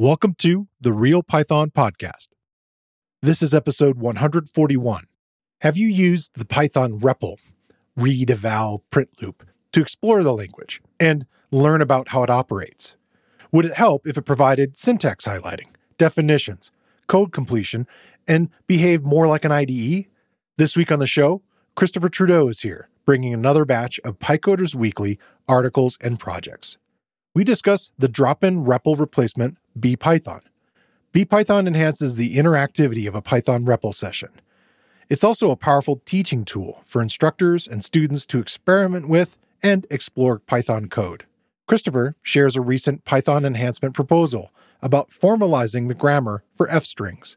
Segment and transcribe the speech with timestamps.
[0.00, 2.28] Welcome to the Real Python Podcast.
[3.20, 5.08] This is episode 141.
[5.62, 7.38] Have you used the Python REPL,
[7.96, 12.94] read eval print loop, to explore the language and learn about how it operates?
[13.50, 16.70] Would it help if it provided syntax highlighting, definitions,
[17.08, 17.88] code completion,
[18.28, 20.06] and behaved more like an IDE?
[20.58, 21.42] This week on the show,
[21.74, 25.18] Christopher Trudeau is here, bringing another batch of PyCoders Weekly
[25.48, 26.76] articles and projects.
[27.34, 30.40] We discuss the drop in REPL replacement BPython.
[31.12, 34.28] BPython enhances the interactivity of a Python REPL session.
[35.08, 40.38] It's also a powerful teaching tool for instructors and students to experiment with and explore
[40.38, 41.24] Python code.
[41.66, 44.50] Christopher shares a recent Python enhancement proposal
[44.82, 47.36] about formalizing the grammar for f strings.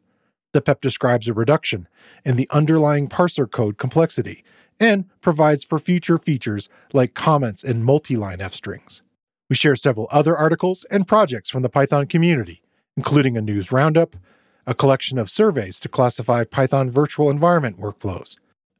[0.53, 1.87] The PEP describes a reduction
[2.25, 4.43] in the underlying parser code complexity
[4.79, 9.01] and provides for future features like comments and multi-line f strings.
[9.51, 12.61] We share several other articles and projects from the Python community,
[12.95, 14.15] including a news roundup,
[14.65, 18.37] a collection of surveys to classify Python virtual environment workflows,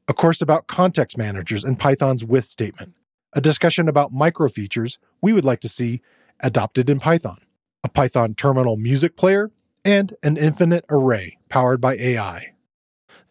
[0.08, 2.94] a course about context managers and Python's with statement,
[3.34, 6.00] a discussion about micro features we would like to see
[6.40, 7.36] adopted in Python,
[7.84, 9.50] a Python terminal music player,
[9.84, 12.54] and an infinite array powered by AI.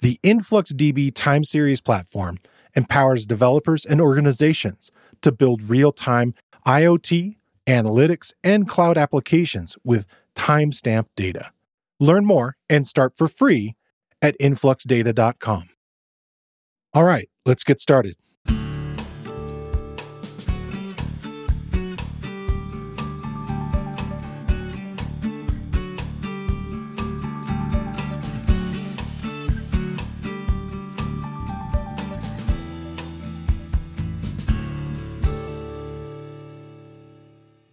[0.02, 2.38] The InfluxDB time series platform
[2.75, 4.92] empowers developers and organizations
[5.23, 7.36] to build real time IoT,
[7.67, 11.52] analytics, and cloud applications with timestamp data.
[12.00, 13.76] Learn more and start for free
[14.22, 15.70] at influxdata.com.
[16.94, 18.16] All right, let's get started.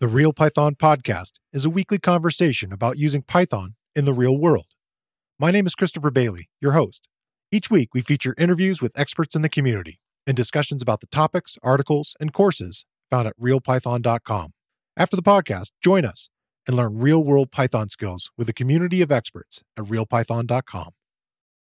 [0.01, 4.69] The Real Python Podcast is a weekly conversation about using Python in the real world.
[5.41, 7.09] My name is Christopher Bailey, your host.
[7.51, 11.59] Each week, we feature interviews with experts in the community and discussions about the topics,
[11.65, 14.53] articles, and courses found at realpython.com.
[14.97, 16.29] After the podcast, join us
[16.69, 20.91] and learn real world Python skills with a community of experts at realpython.com.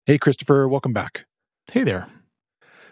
[0.04, 1.26] Hey, Christopher, welcome back.
[1.70, 2.08] Hey there.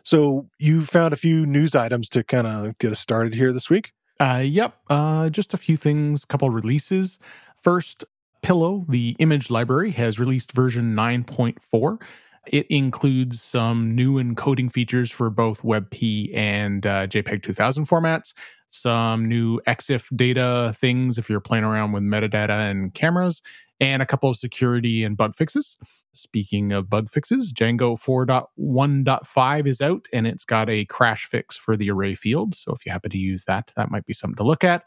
[0.05, 3.69] So, you found a few news items to kind of get us started here this
[3.69, 3.94] week?
[4.21, 4.77] Uh, yep.
[4.89, 7.19] Uh, just a few things, couple releases.
[7.57, 8.05] First,
[8.43, 12.01] Pillow, the image library, has released version 9.4.
[12.47, 18.35] It includes some new encoding features for both WebP and uh, JPEG 2000 formats,
[18.69, 23.41] some new EXIF data things if you're playing around with metadata and cameras,
[23.81, 25.79] and a couple of security and bug fixes.
[26.15, 31.77] Speaking of bug fixes, Django 4.1.5 is out and it's got a crash fix for
[31.77, 32.55] the array field.
[32.55, 34.85] So if you happen to use that, that might be something to look at.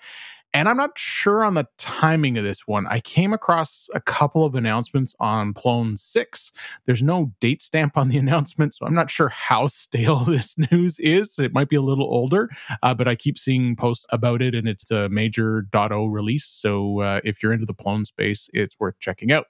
[0.53, 2.87] And I'm not sure on the timing of this one.
[2.87, 6.51] I came across a couple of announcements on Plone 6.
[6.85, 10.97] There's no date stamp on the announcement, so I'm not sure how stale this news
[10.99, 11.37] is.
[11.37, 12.49] It might be a little older,
[12.81, 16.45] uh, but I keep seeing posts about it, and it's a major .0 release.
[16.45, 19.47] So uh, if you're into the Plone space, it's worth checking out.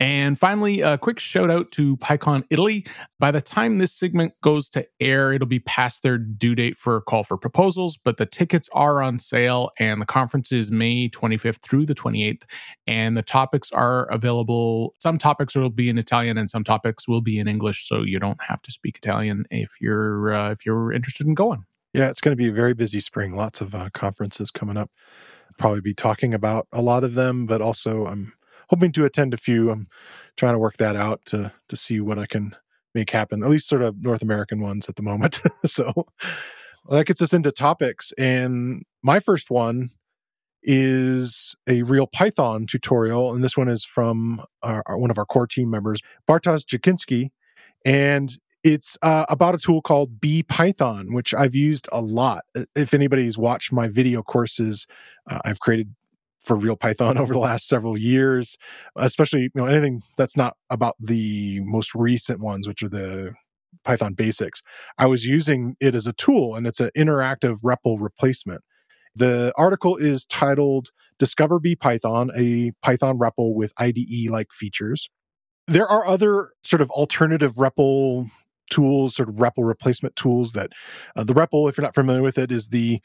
[0.00, 2.84] And finally, a quick shout out to PyCon Italy.
[3.20, 6.96] By the time this segment goes to air, it'll be past their due date for
[6.96, 11.08] a call for proposals, but the tickets are on sale and the conference is May
[11.08, 12.42] 25th through the 28th.
[12.88, 14.96] And the topics are available.
[14.98, 17.86] Some topics will be in Italian and some topics will be in English.
[17.86, 21.64] So you don't have to speak Italian if you're, uh, if you're interested in going.
[21.94, 23.36] Yeah, it's going to be a very busy spring.
[23.36, 24.90] Lots of uh, conferences coming up.
[25.58, 28.32] probably be talking about a lot of them, but also I'm um,
[28.72, 29.70] hoping to attend a few.
[29.70, 29.86] I'm
[30.36, 32.56] trying to work that out to to see what I can
[32.94, 33.42] make happen.
[33.42, 35.40] At least sort of North American ones at the moment.
[35.66, 39.90] so well, that gets us into topics, and my first one
[40.62, 45.46] is a real Python tutorial, and this one is from our, one of our core
[45.46, 47.30] team members, Bartosz Zaczyński,
[47.84, 52.44] and it's uh, about a tool called BPython, which I've used a lot.
[52.76, 54.86] If anybody's watched my video courses,
[55.28, 55.94] uh, I've created
[56.42, 58.56] for real python over the last several years
[58.96, 63.32] especially you know anything that's not about the most recent ones which are the
[63.84, 64.62] python basics.
[64.98, 68.62] I was using it as a tool and it's an interactive REPL replacement.
[69.14, 73.98] The article is titled discover B Python: a python REPL with ide
[74.30, 75.10] like features.
[75.68, 78.30] There are other sort of alternative REPL
[78.70, 80.70] tools sort of REPL replacement tools that
[81.14, 83.00] uh, the REPL if you're not familiar with it is the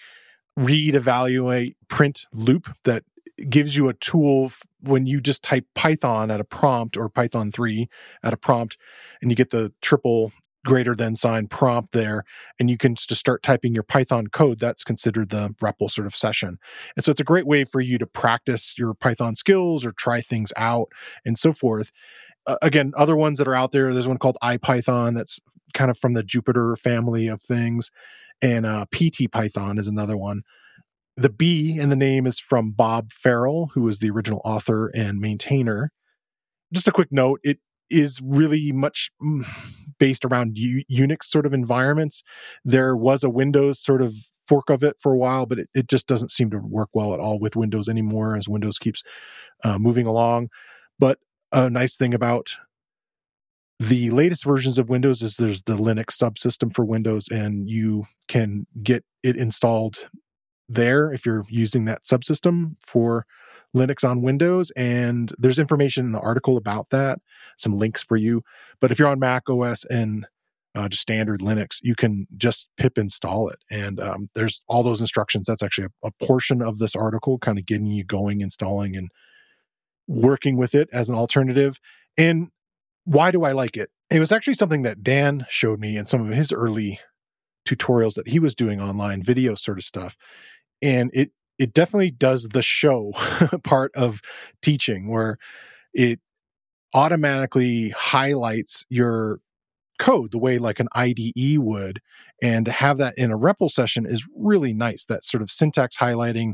[0.56, 3.04] read evaluate print loop that
[3.50, 4.52] gives you a tool
[4.82, 7.88] when you just type Python at a prompt or Python 3
[8.24, 8.78] at a prompt
[9.22, 10.32] and you get the triple
[10.68, 12.24] greater than sign prompt there
[12.60, 16.14] and you can just start typing your python code that's considered the REPL sort of
[16.14, 16.58] session.
[16.96, 20.20] And so it's a great way for you to practice your python skills or try
[20.20, 20.90] things out
[21.26, 21.92] and so forth.
[22.46, 25.40] Uh, again other ones that are out there there's one called ipython that's
[25.74, 27.92] kind of from the jupyter family of things
[28.42, 30.44] and uh, pt python is another one
[31.18, 35.20] the b in the name is from bob farrell who was the original author and
[35.20, 35.92] maintainer
[36.74, 37.60] just a quick note it
[37.90, 39.46] is really much mm,
[40.00, 42.24] based around U- Unix sort of environments.
[42.64, 44.14] There was a Windows sort of
[44.48, 47.14] fork of it for a while, but it, it just doesn't seem to work well
[47.14, 49.04] at all with Windows anymore as Windows keeps
[49.64, 50.50] uh, moving along.
[51.00, 51.20] But
[51.52, 52.58] a nice thing about
[53.80, 58.66] the latest versions of Windows is there's the Linux subsystem for Windows, and you can
[58.82, 60.10] get it installed
[60.70, 63.26] there if you're using that subsystem for
[63.76, 64.72] Linux on Windows.
[64.76, 67.20] And there's information in the article about that,
[67.58, 68.44] some links for you.
[68.80, 70.28] But if you're on Mac OS and
[70.76, 73.58] uh, just standard Linux, you can just pip install it.
[73.72, 75.48] And um, there's all those instructions.
[75.48, 79.10] That's actually a, a portion of this article, kind of getting you going, installing, and
[80.08, 81.80] working with it as an alternative.
[82.18, 82.50] And
[83.06, 83.90] why do I like it?
[84.10, 87.00] It was actually something that Dan showed me in some of his early
[87.68, 90.16] tutorials that he was doing online, video sort of stuff.
[90.82, 93.14] And it it definitely does the show
[93.64, 94.22] part of
[94.62, 95.38] teaching where
[95.94, 96.20] it
[96.94, 99.40] automatically highlights your
[100.00, 102.02] code the way like an IDE would.
[102.42, 105.06] And to have that in a REPL session is really nice.
[105.06, 106.54] That sort of syntax highlighting,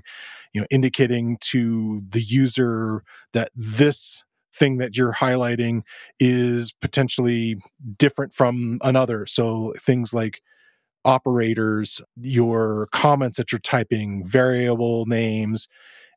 [0.54, 3.04] you know, indicating to the user
[3.34, 4.24] that this
[4.56, 5.82] thing that you're highlighting
[6.20, 7.58] is potentially
[7.98, 9.26] different from another.
[9.26, 10.42] So things like
[11.06, 15.68] operators, your comments that you're typing, variable names,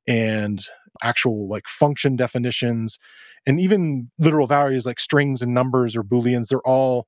[0.07, 0.65] and
[1.03, 2.99] actual like function definitions,
[3.47, 7.07] and even literal values like strings and numbers or booleans, they're all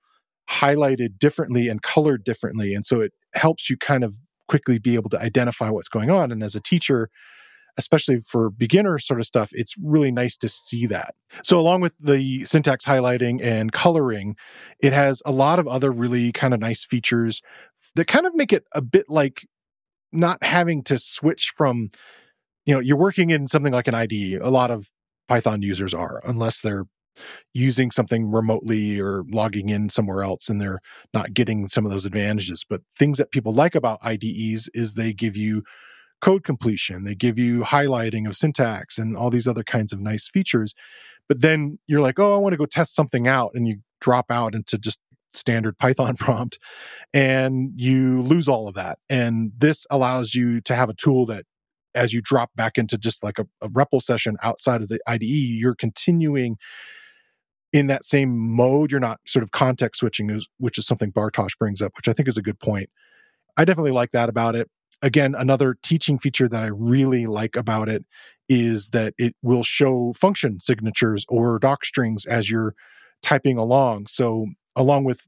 [0.48, 2.75] highlighted differently and colored differently.
[2.75, 4.16] And so it helps you kind of
[4.48, 6.32] quickly be able to identify what's going on.
[6.32, 7.10] And as a teacher,
[7.76, 11.14] especially for beginner sort of stuff, it's really nice to see that.
[11.44, 14.36] So, along with the syntax highlighting and coloring,
[14.80, 17.40] it has a lot of other really kind of nice features
[17.94, 19.46] that kind of make it a bit like
[20.12, 21.90] not having to switch from,
[22.67, 24.38] you know, you're working in something like an IDE.
[24.40, 24.90] A lot of
[25.29, 26.85] Python users are, unless they're
[27.52, 30.81] using something remotely or logging in somewhere else and they're
[31.12, 32.64] not getting some of those advantages.
[32.69, 35.62] But things that people like about IDEs is they give you
[36.20, 40.29] code completion, they give you highlighting of syntax and all these other kinds of nice
[40.29, 40.75] features.
[41.29, 43.52] But then you're like, oh, I want to go test something out.
[43.55, 45.00] And you drop out into just
[45.32, 46.58] standard Python prompt
[47.12, 48.98] and you lose all of that.
[49.08, 51.44] And this allows you to have a tool that
[51.94, 55.22] as you drop back into just like a, a REPL session outside of the IDE,
[55.22, 56.56] you're continuing
[57.72, 58.90] in that same mode.
[58.90, 62.28] You're not sort of context switching, which is something Bartosz brings up, which I think
[62.28, 62.90] is a good point.
[63.56, 64.70] I definitely like that about it
[65.02, 68.04] again, another teaching feature that I really like about it
[68.48, 72.75] is that it will show function signatures or doc strings as you're
[73.22, 74.06] typing along.
[74.06, 74.46] So,
[74.78, 75.26] along with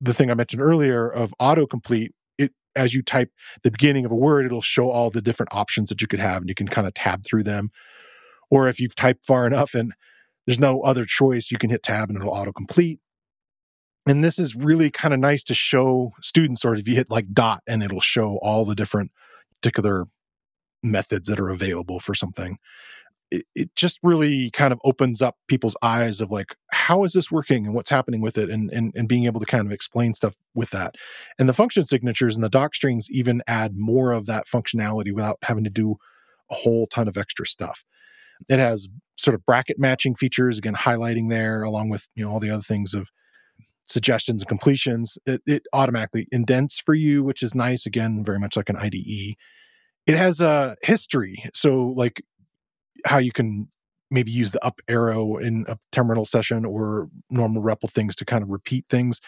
[0.00, 3.30] the thing I mentioned earlier of autocomplete, it as you type
[3.62, 6.42] the beginning of a word, it'll show all the different options that you could have,
[6.42, 7.70] and you can kind of tab through them.
[8.50, 9.92] Or if you've typed far enough and
[10.46, 12.98] there's no other choice, you can hit tab and it'll autocomplete.
[14.06, 17.32] And this is really kind of nice to show students, or if you hit like
[17.32, 19.10] dot and it'll show all the different
[19.60, 20.06] particular
[20.84, 22.58] methods that are available for something.
[23.30, 27.30] It, it just really kind of opens up people's eyes of like, how is this
[27.30, 30.14] working and what's happening with it and, and, and being able to kind of explain
[30.14, 30.94] stuff with that.
[31.38, 35.38] And the function signatures and the doc strings even add more of that functionality without
[35.42, 35.96] having to do
[36.50, 37.82] a whole ton of extra stuff.
[38.48, 38.86] It has
[39.16, 42.62] sort of bracket matching features, again, highlighting there along with, you know, all the other
[42.62, 43.08] things of
[43.86, 47.86] suggestions and completions, it, it, automatically indents for you, which is nice.
[47.86, 49.36] Again, very much like an IDE.
[50.06, 51.42] It has a history.
[51.52, 52.22] So, like
[53.04, 53.68] how you can
[54.10, 58.42] maybe use the up arrow in a terminal session or normal REPL things to kind
[58.42, 59.20] of repeat things.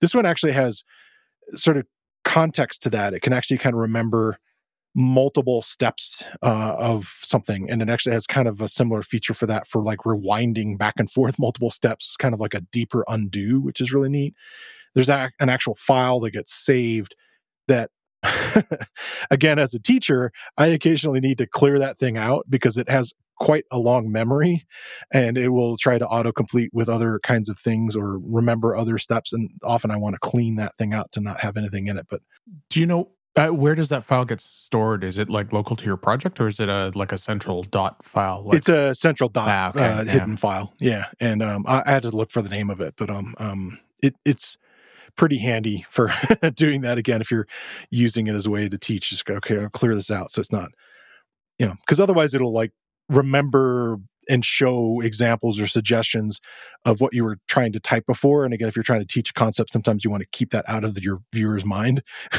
[0.00, 0.84] This one actually has
[1.50, 1.86] sort of
[2.24, 3.14] context to that.
[3.14, 4.38] It can actually kind of remember
[4.94, 9.46] multiple steps uh, of something and it actually has kind of a similar feature for
[9.46, 13.58] that for like rewinding back and forth multiple steps kind of like a deeper undo
[13.58, 14.34] which is really neat
[14.94, 17.16] there's an actual file that gets saved
[17.68, 17.90] that
[19.30, 23.12] again as a teacher i occasionally need to clear that thing out because it has
[23.38, 24.64] quite a long memory
[25.12, 29.32] and it will try to autocomplete with other kinds of things or remember other steps
[29.32, 32.06] and often i want to clean that thing out to not have anything in it
[32.08, 32.20] but
[32.70, 35.02] do you know uh, where does that file get stored?
[35.02, 38.04] Is it like local to your project, or is it a like a central dot
[38.04, 38.44] file?
[38.44, 40.12] Like, it's a central dot ah, okay, uh, yeah.
[40.12, 40.74] hidden file.
[40.78, 43.34] Yeah, and um, I, I, had to look for the name of it, but um,
[43.38, 44.58] um, it, it's
[45.16, 46.10] pretty handy for
[46.54, 47.46] doing that again if you're
[47.90, 49.10] using it as a way to teach.
[49.10, 50.70] Just go, okay, I'll clear this out so it's not,
[51.58, 52.72] you know, because otherwise it'll like
[53.08, 56.40] remember and show examples or suggestions
[56.84, 58.44] of what you were trying to type before.
[58.44, 60.64] And again, if you're trying to teach a concept, sometimes you want to keep that
[60.68, 62.02] out of the, your viewer's mind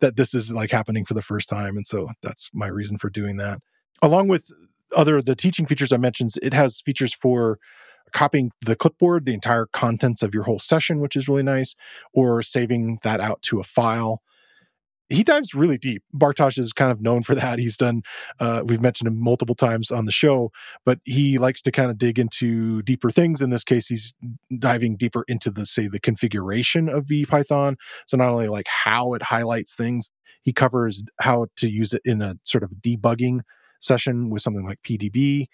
[0.00, 1.76] that this is like happening for the first time.
[1.76, 3.60] And so that's my reason for doing that.
[4.02, 4.50] Along with
[4.96, 7.58] other the teaching features I mentioned, it has features for
[8.16, 11.74] copying the clipboard, the entire contents of your whole session, which is really nice,
[12.14, 14.22] or saving that out to a file
[15.08, 16.02] he dives really deep.
[16.14, 17.58] Bartosz is kind of known for that.
[17.58, 18.02] He's done,
[18.40, 20.50] uh, we've mentioned him multiple times on the show,
[20.84, 23.40] but he likes to kind of dig into deeper things.
[23.40, 24.12] In this case, he's
[24.58, 27.76] diving deeper into the, say, the configuration of Python.
[28.06, 30.10] So not only like how it highlights things,
[30.42, 33.40] he covers how to use it in a sort of debugging
[33.80, 35.46] session with something like PDB.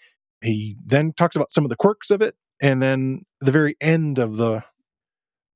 [0.43, 2.35] He then talks about some of the quirks of it.
[2.63, 4.65] And then the very end of the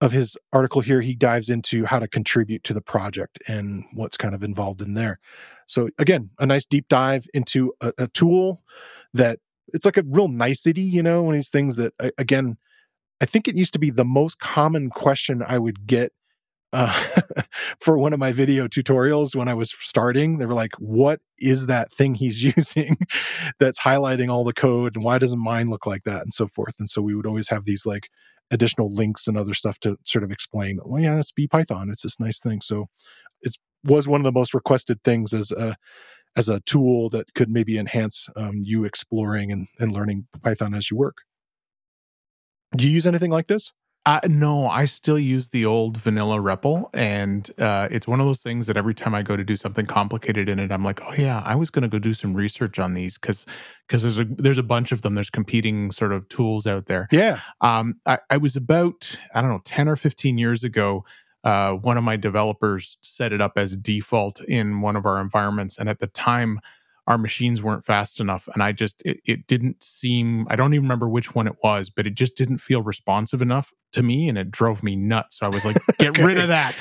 [0.02, 4.18] of his article here, he dives into how to contribute to the project and what's
[4.18, 5.18] kind of involved in there.
[5.66, 8.62] So again, a nice deep dive into a, a tool
[9.14, 12.58] that it's like a real nicety, you know, one of these things that again,
[13.22, 16.12] I think it used to be the most common question I would get
[16.76, 16.92] uh,
[17.80, 20.38] for one of my video tutorials when I was starting.
[20.38, 22.98] They were like, "What is that thing he's using
[23.58, 26.76] that's highlighting all the code, and why doesn't mine look like that?" and so forth.
[26.78, 28.08] And so we would always have these like
[28.50, 31.88] additional links and other stuff to sort of explain, well, yeah, that's Python.
[31.90, 32.60] It's this nice thing.
[32.60, 32.86] So
[33.40, 35.76] it was one of the most requested things as a
[36.36, 40.90] as a tool that could maybe enhance um, you exploring and, and learning Python as
[40.90, 41.16] you work.
[42.76, 43.72] Do you use anything like this?
[44.06, 48.40] Uh, no, I still use the old vanilla REPL, and uh, it's one of those
[48.40, 51.12] things that every time I go to do something complicated in it, I'm like, oh
[51.18, 53.46] yeah, I was going to go do some research on these because
[53.88, 55.16] because there's a there's a bunch of them.
[55.16, 57.08] There's competing sort of tools out there.
[57.10, 57.40] Yeah.
[57.60, 61.04] Um, I, I was about I don't know ten or fifteen years ago.
[61.42, 65.78] Uh, one of my developers set it up as default in one of our environments,
[65.78, 66.60] and at the time,
[67.06, 70.84] our machines weren't fast enough and i just it, it, didn't seem i don't even
[70.84, 74.38] remember which one it was but it just didn't feel responsive enough to me and
[74.38, 76.24] it drove me nuts so i was like get okay.
[76.24, 76.74] rid of that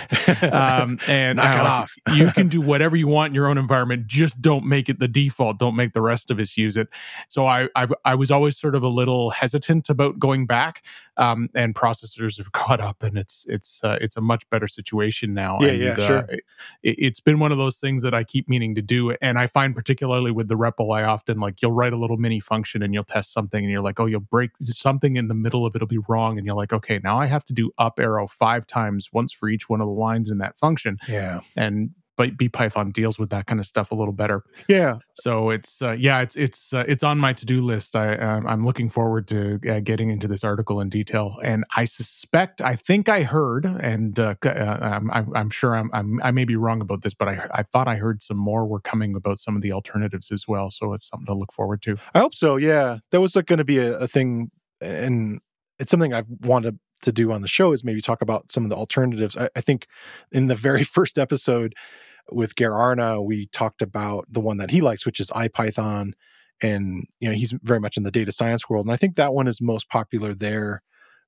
[0.53, 1.95] um, and Knock it off.
[2.15, 5.07] you can do whatever you want in your own environment just don't make it the
[5.07, 6.87] default don't make the rest of us use it
[7.29, 10.83] so i I've, i was always sort of a little hesitant about going back
[11.17, 15.33] um, and processors have caught up and it's it's uh, it's a much better situation
[15.33, 16.43] now yeah and, yeah uh, sure it,
[16.83, 19.75] it's been one of those things that i keep meaning to do and i find
[19.75, 22.93] particularly particularly with the REPL, I often like you'll write a little mini function and
[22.93, 25.87] you'll test something and you're like, oh, you'll break something in the middle of it'll
[25.87, 26.37] be wrong.
[26.37, 29.49] And you're like, okay, now I have to do up arrow five times, once for
[29.49, 30.97] each one of the lines in that function.
[31.07, 31.41] Yeah.
[31.55, 34.43] And but B Python deals with that kind of stuff a little better.
[34.67, 34.99] Yeah.
[35.15, 37.95] So it's uh, yeah, it's it's uh, it's on my to do list.
[37.95, 41.85] I um, I'm looking forward to uh, getting into this article in detail, and I
[41.85, 46.45] suspect I think I heard, and uh, uh, I'm, I'm sure I'm, I'm, i may
[46.45, 49.39] be wrong about this, but I I thought I heard some more were coming about
[49.39, 50.71] some of the alternatives as well.
[50.71, 51.97] So it's something to look forward to.
[52.13, 52.55] I hope so.
[52.57, 55.39] Yeah, that was like going to be a, a thing, and
[55.79, 56.79] it's something I've wanted to
[57.11, 59.37] do on the show is maybe talk about some of the alternatives.
[59.37, 59.87] I, I think
[60.31, 61.73] in the very first episode
[62.31, 66.13] with Geir Arne, we talked about the one that he likes, which is IPython.
[66.61, 68.85] And, you know, he's very much in the data science world.
[68.85, 70.81] And I think that one is most popular there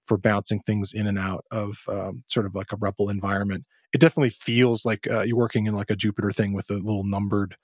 [0.05, 3.65] for bouncing things in and out of um, sort of like a REPL environment.
[3.93, 7.03] It definitely feels like uh, you're working in like a Jupyter thing with the little
[7.03, 7.57] numbered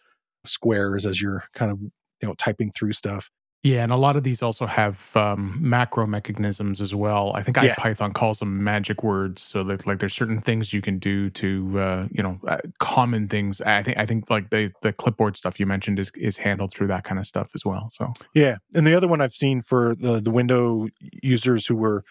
[0.45, 3.29] squares as you're kind of, you know, typing through stuff.
[3.63, 7.31] Yeah, and a lot of these also have um, macro mechanisms as well.
[7.33, 7.75] I think yeah.
[7.75, 11.79] IPython calls them magic words, so that like there's certain things you can do to
[11.79, 13.61] uh, you know uh, common things.
[13.61, 16.87] I think I think like the the clipboard stuff you mentioned is is handled through
[16.87, 17.87] that kind of stuff as well.
[17.89, 20.89] So yeah, and the other one I've seen for the the window
[21.21, 22.03] users who were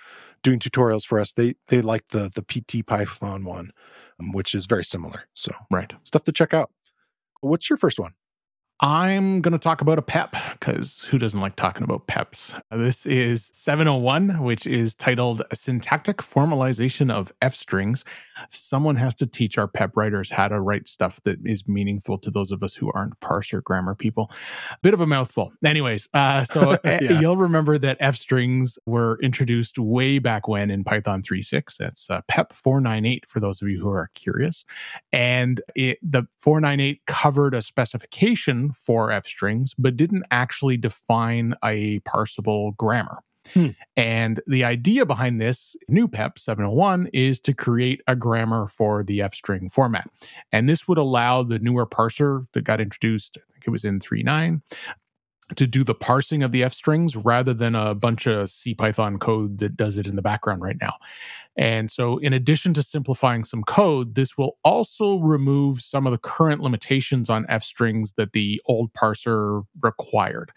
[0.42, 3.72] doing tutorials for us, they they like the the PT Python one,
[4.18, 5.24] um, which is very similar.
[5.34, 6.70] So right stuff to check out.
[7.42, 8.14] What's your first one?
[8.84, 12.60] I'm going to talk about a PEP because who doesn't like talking about PEPs?
[12.72, 18.04] This is 701, which is titled Syntactic Formalization of F Strings.
[18.48, 22.30] Someone has to teach our PEP writers how to write stuff that is meaningful to
[22.30, 24.32] those of us who aren't parser grammar people.
[24.82, 25.52] Bit of a mouthful.
[25.64, 27.20] Anyways, uh, so eh, yeah.
[27.20, 31.76] you'll remember that F strings were introduced way back when in Python 3.6.
[31.76, 34.64] That's uh, PEP 498 for those of you who are curious.
[35.12, 42.00] And it, the 498 covered a specification for F strings, but didn't actually define a
[42.00, 43.18] parsable grammar.
[43.54, 43.68] Hmm.
[43.96, 49.20] And the idea behind this new PEP 701 is to create a grammar for the
[49.20, 50.08] F string format.
[50.52, 54.00] And this would allow the newer parser that got introduced, I think it was in
[54.00, 54.60] 3.9,
[55.56, 59.18] to do the parsing of the F strings rather than a bunch of C Python
[59.18, 60.94] code that does it in the background right now.
[61.56, 66.18] And so, in addition to simplifying some code, this will also remove some of the
[66.18, 70.52] current limitations on F strings that the old parser required.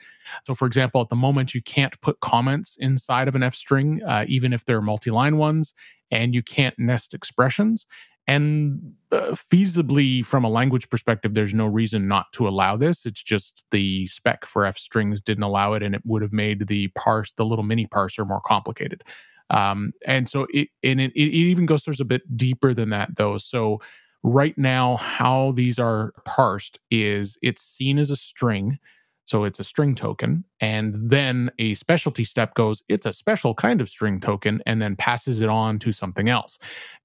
[0.48, 4.02] So, for example, at the moment, you can't put comments inside of an F string,
[4.04, 5.74] uh, even if they're multi line ones,
[6.12, 7.86] and you can't nest expressions.
[8.28, 13.06] And uh, feasibly, from a language perspective, there's no reason not to allow this.
[13.06, 16.68] It's just the spec for F strings didn't allow it, and it would have made
[16.68, 19.04] the parse, the little mini parser, more complicated.
[19.52, 23.16] Um, and so it and it, it even goes there's a bit deeper than that
[23.16, 23.38] though.
[23.38, 23.80] So
[24.24, 28.80] right now, how these are parsed is it's seen as a string.
[29.26, 30.46] So it's a string token.
[30.60, 34.96] And then a specialty step goes, it's a special kind of string token, and then
[34.96, 36.60] passes it on to something else.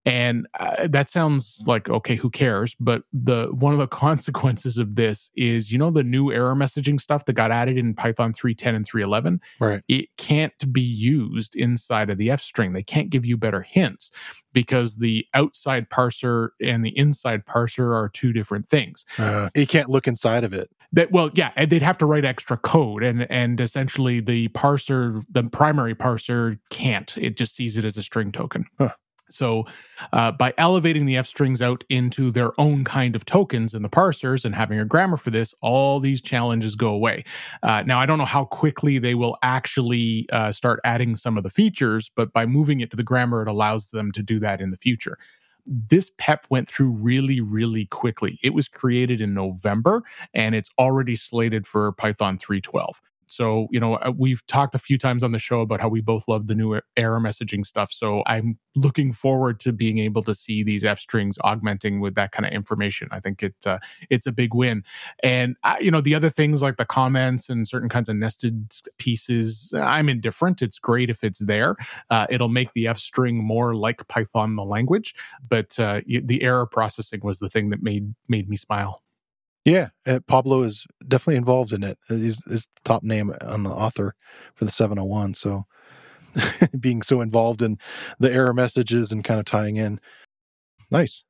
[0.07, 2.75] And uh, that sounds like okay, who cares?
[2.81, 7.01] But the one of the consequences of this is, you know, the new error messaging
[7.01, 9.41] stuff that got added in Python 3.10 and 3.11.
[9.59, 9.83] Right.
[9.89, 12.73] It can't be used inside of the F string.
[12.73, 14.11] They can't give you better hints
[14.53, 19.05] because the outside parser and the inside parser are two different things.
[19.19, 20.71] Uh, you can't look inside of it.
[20.93, 25.25] That well, yeah, and they'd have to write extra code, and and essentially the parser,
[25.31, 27.17] the primary parser, can't.
[27.17, 28.67] It just sees it as a string token.
[28.79, 28.91] Huh.
[29.33, 29.65] So,
[30.13, 33.89] uh, by elevating the F strings out into their own kind of tokens in the
[33.89, 37.25] parsers and having a grammar for this, all these challenges go away.
[37.63, 41.45] Uh, now, I don't know how quickly they will actually uh, start adding some of
[41.45, 44.61] the features, but by moving it to the grammar, it allows them to do that
[44.61, 45.17] in the future.
[45.71, 48.41] This PEP went through really, really quickly.
[48.43, 50.03] It was created in November
[50.35, 52.97] and it's already slated for Python 3.12.
[53.31, 56.01] So, you know, uh, we've talked a few times on the show about how we
[56.01, 57.93] both love the new error messaging stuff.
[57.93, 62.33] So I'm looking forward to being able to see these F strings augmenting with that
[62.33, 63.09] kind of information.
[63.13, 63.79] I think it uh,
[64.11, 64.83] it's a big win.
[65.23, 68.73] And uh, you know, the other things like the comments and certain kinds of nested
[68.99, 70.61] pieces, I'm indifferent.
[70.61, 71.77] It's great if it's there.
[72.11, 75.15] Uh, it'll make the F string more like Python the language.
[75.49, 79.03] But uh, the error processing was the thing that made made me smile.
[79.65, 81.99] Yeah, uh, Pablo is definitely involved in it.
[82.09, 84.15] He's, his top name on the author
[84.55, 85.35] for the 701.
[85.35, 85.67] So
[86.81, 87.79] being so involved in
[88.19, 90.01] the error messages and kind of tying in.
[90.91, 91.25] Nice.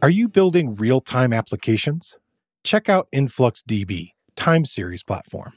[0.00, 2.14] Are you building real time applications?
[2.64, 5.54] Check out InfluxDB, time series platform.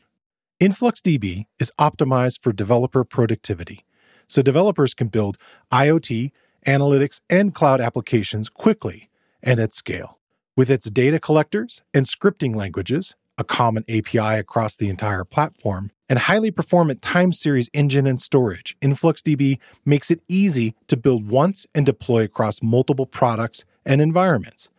[0.59, 3.85] InfluxDB is optimized for developer productivity,
[4.27, 5.37] so developers can build
[5.71, 6.31] IoT,
[6.65, 9.10] analytics, and cloud applications quickly
[9.43, 10.19] and at scale.
[10.55, 16.19] With its data collectors and scripting languages, a common API across the entire platform, and
[16.19, 21.85] highly performant time series engine and storage, InfluxDB makes it easy to build once and
[21.85, 24.69] deploy across multiple products and environments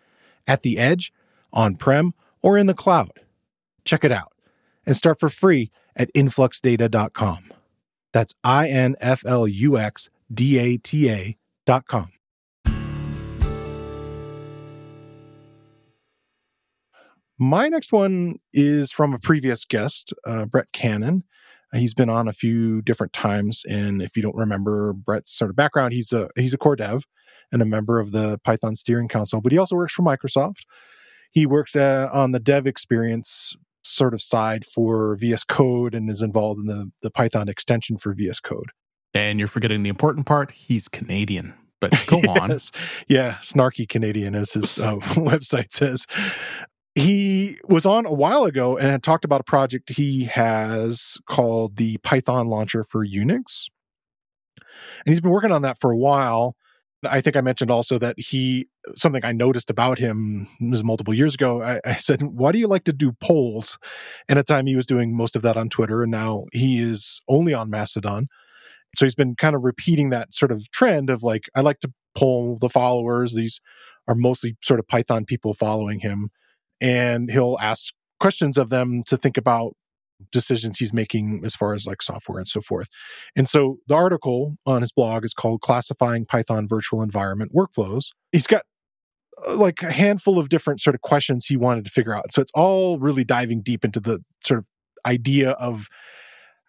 [0.46, 1.12] at the edge,
[1.52, 3.20] on prem, or in the cloud.
[3.84, 4.32] Check it out
[4.84, 7.52] and start for free at influxdata.com.
[8.12, 11.08] That's I N F L U X D A T
[11.66, 12.10] A.com.
[17.42, 21.24] My next one is from a previous guest, uh, Brett Cannon.
[21.74, 25.56] He's been on a few different times, and if you don't remember Brett's sort of
[25.56, 27.02] background, he's a he's a core dev
[27.50, 30.66] and a member of the Python Steering Council, but he also works for Microsoft.
[31.32, 36.22] He works uh, on the dev experience sort of side for VS Code and is
[36.22, 38.70] involved in the the Python extension for VS Code.
[39.14, 41.54] And you're forgetting the important part: he's Canadian.
[41.80, 42.70] But go yes.
[42.72, 42.80] on.
[43.08, 46.06] Yeah, snarky Canadian, as his uh, website says
[46.94, 51.76] he was on a while ago and had talked about a project he has called
[51.76, 53.68] the Python launcher for Unix.
[54.58, 56.54] And he's been working on that for a while.
[57.04, 61.34] I think I mentioned also that he, something I noticed about him was multiple years
[61.34, 61.62] ago.
[61.62, 63.78] I, I, said, Why do you like to do polls?
[64.28, 66.78] And at the time he was doing most of that on Twitter, and now he
[66.78, 68.28] is only on Mastodon.
[68.96, 71.92] So he's been kind of repeating that sort of trend of like, I like to
[72.14, 73.34] poll the followers.
[73.34, 73.60] These
[74.06, 76.28] are mostly sort of Python people following him
[76.82, 79.74] and he'll ask questions of them to think about
[80.30, 82.88] decisions he's making as far as like software and so forth.
[83.36, 88.06] And so the article on his blog is called Classifying Python Virtual Environment Workflows.
[88.32, 88.62] He's got
[89.46, 92.32] uh, like a handful of different sort of questions he wanted to figure out.
[92.32, 94.66] So it's all really diving deep into the sort of
[95.06, 95.88] idea of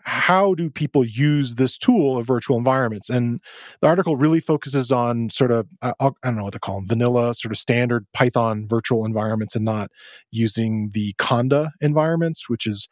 [0.05, 3.09] how do people use this tool of virtual environments?
[3.09, 3.39] And
[3.81, 6.75] the article really focuses on sort of, uh, uh, I don't know what to call
[6.75, 9.89] them, vanilla, sort of standard Python virtual environments and not
[10.29, 12.89] using the Conda environments, which is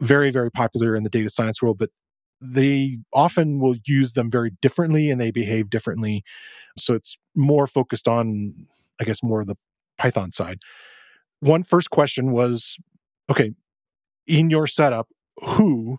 [0.00, 1.90] very, very popular in the data science world, but
[2.40, 6.22] they often will use them very differently and they behave differently.
[6.76, 8.66] So it's more focused on,
[9.00, 9.56] I guess, more of the
[9.96, 10.58] Python side.
[11.40, 12.76] one first question was
[13.30, 13.52] okay,
[14.26, 15.98] in your setup, who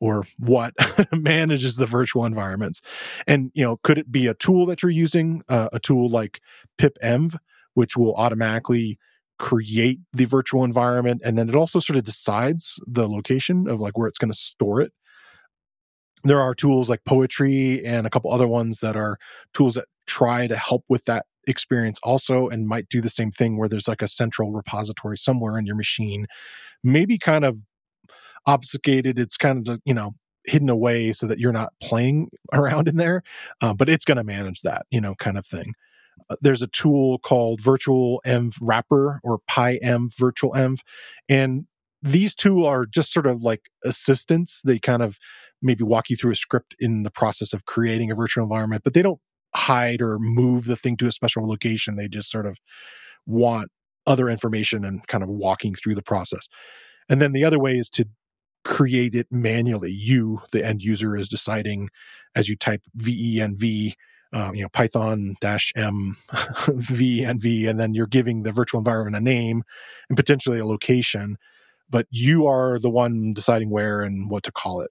[0.00, 0.74] or what
[1.12, 2.80] manages the virtual environments?
[3.26, 6.40] And, you know, could it be a tool that you're using, uh, a tool like
[6.78, 7.36] pipenv,
[7.74, 8.98] which will automatically
[9.38, 13.98] create the virtual environment and then it also sort of decides the location of like
[13.98, 14.92] where it's going to store it
[16.24, 19.18] there are tools like poetry and a couple other ones that are
[19.52, 23.56] tools that try to help with that experience also and might do the same thing
[23.56, 26.26] where there's like a central repository somewhere in your machine
[26.82, 27.58] maybe kind of
[28.46, 32.96] obfuscated it's kind of you know hidden away so that you're not playing around in
[32.96, 33.22] there
[33.62, 35.72] uh, but it's going to manage that you know kind of thing
[36.30, 40.78] uh, there's a tool called virtual env wrapper or pyenv virtual env
[41.28, 41.66] and
[42.02, 45.18] these two are just sort of like assistants they kind of
[45.62, 48.94] maybe walk you through a script in the process of creating a virtual environment, but
[48.94, 49.20] they don't
[49.54, 51.96] hide or move the thing to a special location.
[51.96, 52.58] They just sort of
[53.26, 53.70] want
[54.06, 56.48] other information and kind of walking through the process.
[57.08, 58.08] And then the other way is to
[58.66, 59.92] create it manually.
[59.92, 61.88] You, the end user, is deciding
[62.34, 63.94] as you type venv,
[64.32, 69.20] um, you know, Python dash m venv, and then you're giving the virtual environment a
[69.20, 69.62] name
[70.08, 71.36] and potentially a location.
[71.88, 74.90] But you are the one deciding where and what to call it.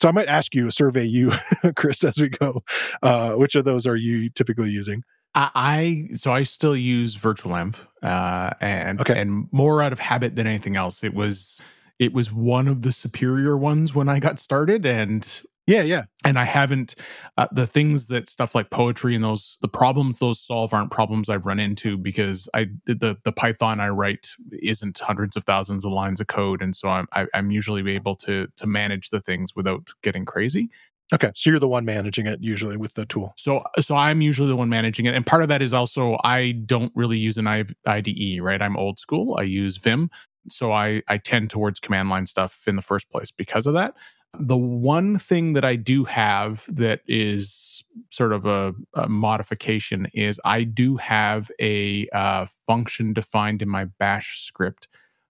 [0.00, 1.32] So I might ask you, a survey you,
[1.76, 2.62] Chris, as we go.
[3.02, 5.04] Uh, which of those are you typically using?
[5.34, 9.18] I, so I still use virtualenv, uh, and okay.
[9.18, 11.04] and more out of habit than anything else.
[11.04, 11.62] It was
[11.98, 16.04] it was one of the superior ones when I got started, and yeah, yeah.
[16.24, 16.96] And I haven't
[17.36, 21.28] uh, the things that stuff like poetry and those the problems those solve aren't problems
[21.28, 25.92] I've run into because I the the Python I write isn't hundreds of thousands of
[25.92, 29.10] lines of code, and so I'm I, am i am usually able to to manage
[29.10, 30.68] the things without getting crazy.
[31.12, 33.34] Okay, so you're the one managing it usually with the tool.
[33.36, 36.52] So so I'm usually the one managing it, and part of that is also I
[36.52, 38.60] don't really use an IDE, right?
[38.60, 39.36] I'm old school.
[39.38, 40.10] I use Vim,
[40.48, 43.94] so I I tend towards command line stuff in the first place because of that.
[44.38, 50.40] The one thing that I do have that is sort of a, a modification is
[50.44, 54.88] I do have a uh, function defined in my bash script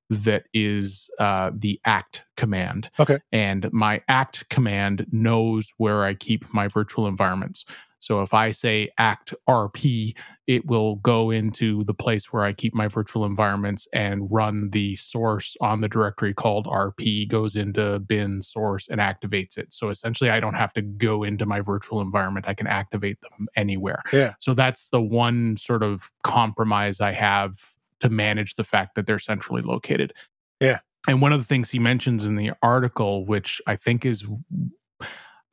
[0.08, 2.90] that is uh, the act command.
[3.00, 3.18] Okay.
[3.32, 7.64] And my act command knows where I keep my virtual environments.
[8.02, 10.16] So if I say act RP,
[10.48, 14.96] it will go into the place where I keep my virtual environments and run the
[14.96, 19.72] source on the directory called RP, goes into bin source and activates it.
[19.72, 22.46] So essentially, I don't have to go into my virtual environment.
[22.48, 24.02] I can activate them anywhere.
[24.12, 24.34] Yeah.
[24.40, 29.20] So that's the one sort of compromise I have to manage the fact that they're
[29.20, 30.12] centrally located.
[30.60, 30.80] Yeah.
[31.06, 34.24] And one of the things he mentions in the article, which I think is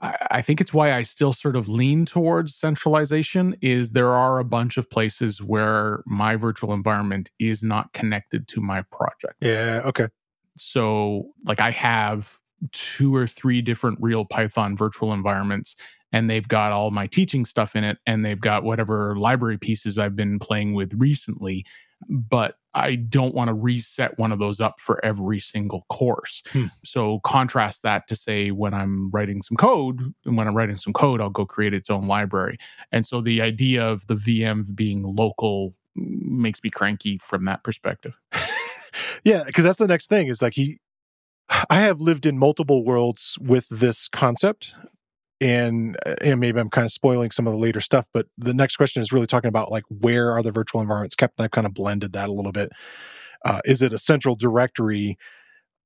[0.01, 4.45] I think it's why I still sort of lean towards centralization is there are a
[4.45, 9.35] bunch of places where my virtual environment is not connected to my project.
[9.41, 10.07] Yeah, okay.
[10.55, 12.37] So like I have
[12.71, 15.75] two or three different real Python virtual environments
[16.11, 19.99] and they've got all my teaching stuff in it and they've got whatever library pieces
[19.99, 21.65] I've been playing with recently
[22.07, 26.43] but I don't want to reset one of those up for every single course.
[26.51, 26.65] Hmm.
[26.83, 30.93] So contrast that to say when I'm writing some code, and when I'm writing some
[30.93, 32.57] code, I'll go create its own library.
[32.91, 38.19] And so the idea of the VM being local makes me cranky from that perspective.
[39.23, 40.79] yeah, because that's the next thing is like he
[41.69, 44.75] I have lived in multiple worlds with this concept
[45.41, 48.53] and, and uh, maybe I'm kind of spoiling some of the later stuff, but the
[48.53, 51.37] next question is really talking about like where are the virtual environments kept?
[51.37, 52.71] And I've kind of blended that a little bit.
[53.45, 55.17] Uh, is it a central directory?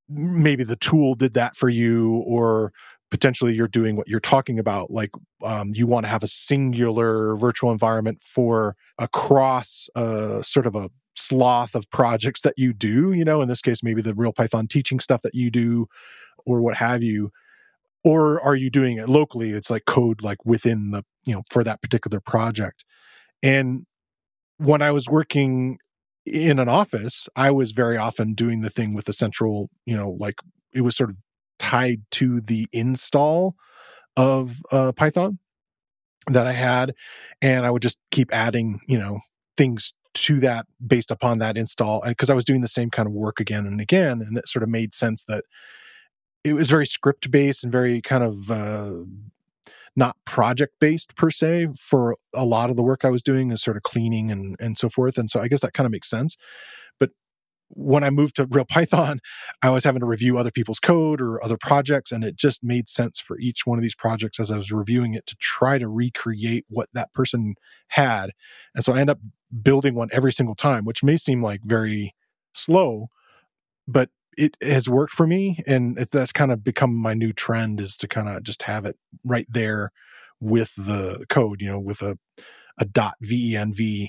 [0.10, 2.74] Maybe the tool did that for you, or
[3.12, 4.90] potentially you're doing what you're talking about.
[4.90, 5.12] Like
[5.44, 10.76] um, you want to have a singular virtual environment for across a uh, sort of
[10.76, 13.14] a sloth of projects that you do.
[13.14, 15.86] You know, in this case, maybe the real Python teaching stuff that you do,
[16.48, 17.30] or what have you
[18.04, 19.52] or are you doing it locally?
[19.52, 22.84] It's like code like within the you know for that particular project.
[23.42, 23.86] And
[24.58, 25.78] when i was working
[26.26, 30.16] in an office i was very often doing the thing with the central you know
[30.20, 30.36] like
[30.74, 31.18] it was sort of
[31.60, 33.56] tied to the install
[34.16, 35.40] of uh, python
[36.28, 36.94] that i had
[37.42, 39.20] and i would just keep adding you know
[39.58, 43.08] things to that based upon that install And because i was doing the same kind
[43.08, 45.44] of work again and again and it sort of made sense that
[46.44, 48.94] it was very script based and very kind of uh,
[49.96, 53.62] not project based per se for a lot of the work I was doing is
[53.62, 55.18] sort of cleaning and and so forth.
[55.18, 56.36] And so I guess that kind of makes sense.
[57.00, 57.12] But
[57.70, 59.20] when I moved to real Python,
[59.62, 62.90] I was having to review other people's code or other projects, and it just made
[62.90, 65.88] sense for each one of these projects as I was reviewing it to try to
[65.88, 67.56] recreate what that person
[67.90, 68.32] had.
[68.76, 69.20] And so I end up
[69.62, 72.14] building one every single time, which may seem like very
[72.54, 73.08] slow,
[73.88, 75.60] but it has worked for me.
[75.68, 78.86] And it's, that's kind of become my new trend is to kind of just have
[78.86, 79.92] it right there
[80.40, 82.18] with the code, you know, with a,
[82.78, 84.08] a dot venv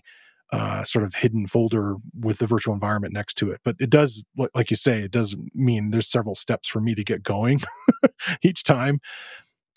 [0.53, 3.61] uh, sort of hidden folder with the virtual environment next to it.
[3.65, 4.23] But it does,
[4.55, 7.61] like you say, it does mean there's several steps for me to get going
[8.43, 9.01] each time.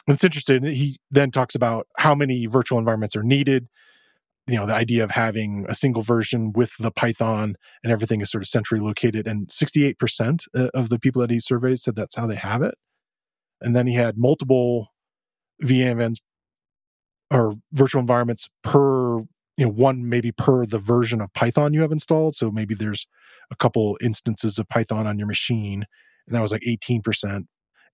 [0.08, 0.64] It's interesting.
[0.64, 3.68] He then talks about how many virtual environments are needed.
[4.48, 8.32] You know, the idea of having a single version with the Python and everything is
[8.32, 9.28] sort of centrally located.
[9.28, 12.76] And 68% uh, of the people that he surveyed said that's how they have it.
[13.62, 14.94] And then he had multiple
[15.62, 16.18] VMs
[17.32, 19.20] or virtual environments per
[19.58, 23.08] you know one maybe per the version of python you have installed so maybe there's
[23.52, 25.86] a couple instances of python on your machine
[26.28, 27.46] and that was like 18%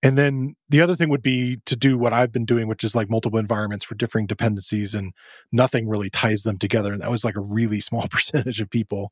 [0.03, 2.95] and then the other thing would be to do what i've been doing which is
[2.95, 5.13] like multiple environments for differing dependencies and
[5.51, 9.11] nothing really ties them together and that was like a really small percentage of people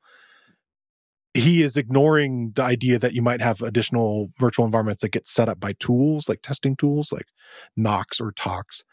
[1.33, 5.49] he is ignoring the idea that you might have additional virtual environments that get set
[5.49, 7.27] up by tools like testing tools like
[7.75, 8.83] Nox or Tox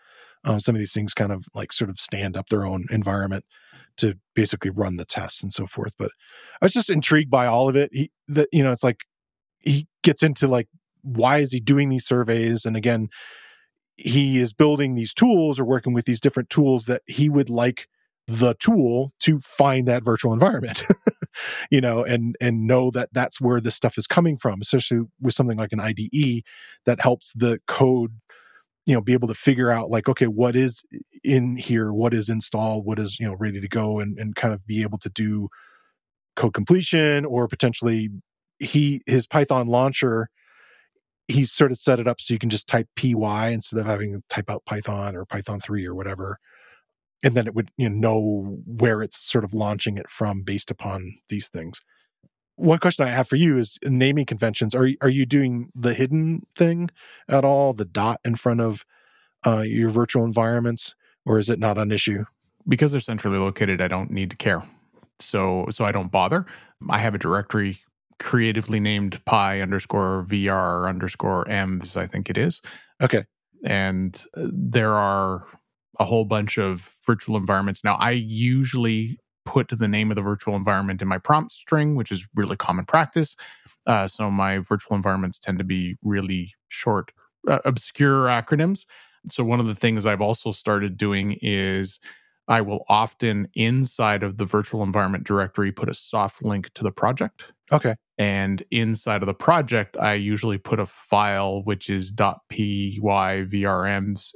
[0.44, 3.44] uh, some of these things kind of like sort of stand up their own environment
[3.96, 5.94] to basically run the tests and so forth.
[5.98, 6.10] But
[6.60, 7.90] I was just intrigued by all of it.
[7.92, 9.00] He, that you know, it's like
[9.60, 10.68] he gets into like
[11.16, 13.08] why is he doing these surveys, and again,
[13.96, 17.88] he is building these tools or working with these different tools that he would like
[18.26, 20.82] the tool to find that virtual environment
[21.70, 25.32] you know and and know that that's where this stuff is coming from especially with
[25.32, 26.42] something like an IDE
[26.84, 28.20] that helps the code
[28.84, 30.84] you know be able to figure out like okay what is
[31.24, 31.92] in here?
[31.92, 32.84] What is installed?
[32.84, 34.00] What is you know ready to go?
[34.00, 35.48] And, and kind of be able to do
[36.36, 38.08] code completion or potentially
[38.58, 40.28] he his python launcher
[41.28, 43.12] he's sort of set it up so you can just type py
[43.52, 46.38] instead of having to type out python or python 3 or whatever
[47.22, 50.70] and then it would you know, know where it's sort of launching it from based
[50.70, 51.82] upon these things
[52.58, 54.74] one question I have for you is naming conventions.
[54.74, 56.90] Are are you doing the hidden thing
[57.28, 58.84] at all, the dot in front of
[59.46, 62.24] uh, your virtual environments, or is it not an issue?
[62.66, 64.64] Because they're centrally located, I don't need to care.
[65.20, 66.46] So so I don't bother.
[66.90, 67.78] I have a directory
[68.18, 72.60] creatively named pi underscore vr underscore m's, I think it is.
[73.00, 73.24] Okay.
[73.64, 75.46] And uh, there are
[75.98, 77.82] a whole bunch of virtual environments.
[77.82, 82.12] Now, I usually put the name of the virtual environment in my prompt string, which
[82.12, 83.34] is really common practice.
[83.86, 87.10] Uh, so my virtual environments tend to be really short,
[87.48, 88.84] uh, obscure acronyms.
[89.30, 91.98] So one of the things I've also started doing is
[92.46, 96.92] I will often inside of the virtual environment directory put a soft link to the
[96.92, 97.44] project.
[97.72, 97.96] Okay.
[98.18, 102.42] And inside of the project, I usually put a file which is .pyvrms,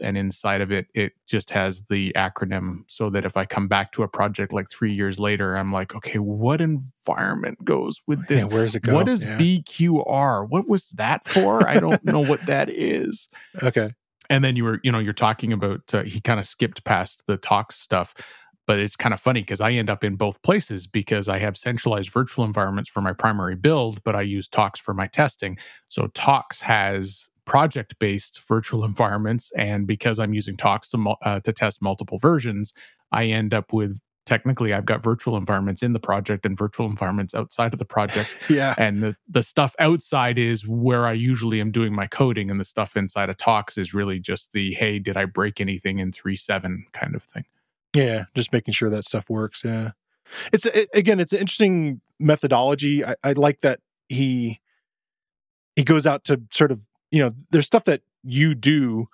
[0.01, 3.91] and inside of it, it just has the acronym, so that if I come back
[3.93, 8.43] to a project like three years later, I'm like, okay, what environment goes with this?
[8.43, 8.95] Yeah, where's it go?
[8.95, 9.37] What is yeah.
[9.37, 10.49] BQR?
[10.49, 11.69] What was that for?
[11.69, 13.29] I don't know what that is.
[13.61, 13.93] Okay.
[14.31, 17.25] And then you were, you know, you're talking about uh, he kind of skipped past
[17.27, 18.15] the Tox stuff
[18.73, 21.59] but it's kind of funny because I end up in both places because I have
[21.59, 25.59] centralized virtual environments for my primary build, but I use Tox for my testing.
[25.89, 31.53] So Tox has project based virtual environments, and because I'm using Tox to uh, to
[31.53, 32.73] test multiple versions,
[33.13, 37.35] I end up with technically I've got virtual environments in the project and virtual environments
[37.35, 38.35] outside of the project.
[38.49, 38.75] yeah.
[38.79, 42.65] And the the stuff outside is where I usually am doing my coding and the
[42.65, 46.85] stuff inside of Tox is really just the hey, did I break anything in 3.7
[46.95, 47.45] kind of thing.
[47.95, 49.63] Yeah, just making sure that stuff works.
[49.65, 49.91] Yeah,
[50.53, 53.05] it's it, again, it's an interesting methodology.
[53.05, 54.61] I, I like that he
[55.77, 56.81] he goes out to sort of
[57.13, 59.07] you know, there's stuff that you do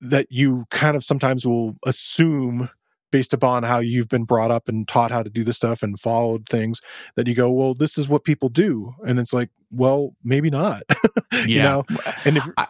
[0.00, 2.70] that you kind of sometimes will assume
[3.10, 5.98] based upon how you've been brought up and taught how to do this stuff and
[5.98, 6.80] followed things
[7.14, 8.94] that you go, well, this is what people do.
[9.06, 10.82] And it's like, well, maybe not.
[11.32, 11.46] yeah.
[11.46, 11.84] you know?
[12.04, 12.66] Eh, and if I,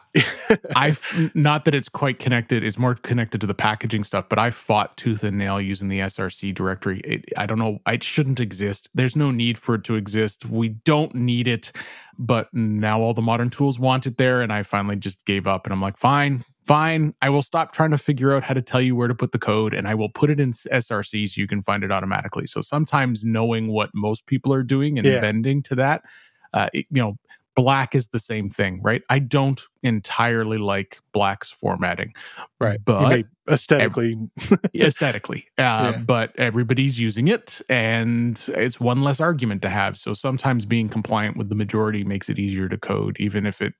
[0.75, 4.51] I've not that it's quite connected, it's more connected to the packaging stuff, but I
[4.51, 7.01] fought tooth and nail using the SRC directory.
[7.01, 8.88] It, I don't know, it shouldn't exist.
[8.94, 10.46] There's no need for it to exist.
[10.46, 11.72] We don't need it.
[12.18, 14.40] But now all the modern tools want it there.
[14.40, 17.93] And I finally just gave up and I'm like, fine, fine, I will stop trying
[17.93, 20.09] to figure out how to tell you where to put the code and I will
[20.09, 22.47] put it in SRC so you can find it automatically.
[22.47, 25.21] So sometimes knowing what most people are doing and yeah.
[25.21, 26.05] bending to that,
[26.53, 27.19] uh, it, you know,
[27.55, 29.03] black is the same thing, right?
[29.09, 32.15] I don't entirely like black's formatting,
[32.61, 32.79] right?
[32.85, 34.17] But aesthetically,
[34.77, 35.99] aesthetically, uh, yeah.
[35.99, 39.97] but everybody's using it, and it's one less argument to have.
[39.97, 43.73] So sometimes being compliant with the majority makes it easier to code, even if it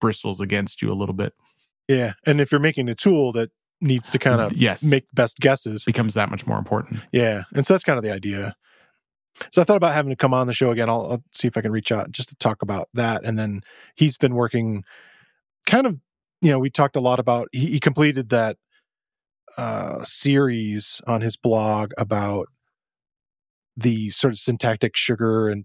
[0.00, 1.32] bristles against you a little bit.
[1.96, 3.50] Yeah, and if you're making a tool that
[3.80, 4.82] needs to kind of yes.
[4.82, 7.00] make the best guesses, becomes that much more important.
[7.12, 8.54] Yeah, and so that's kind of the idea.
[9.50, 10.90] So I thought about having to come on the show again.
[10.90, 13.24] I'll, I'll see if I can reach out just to talk about that.
[13.24, 13.62] And then
[13.96, 14.84] he's been working
[15.66, 15.98] kind of,
[16.42, 18.58] you know, we talked a lot about, he, he completed that
[19.56, 22.48] uh, series on his blog about
[23.74, 25.64] the sort of syntactic sugar and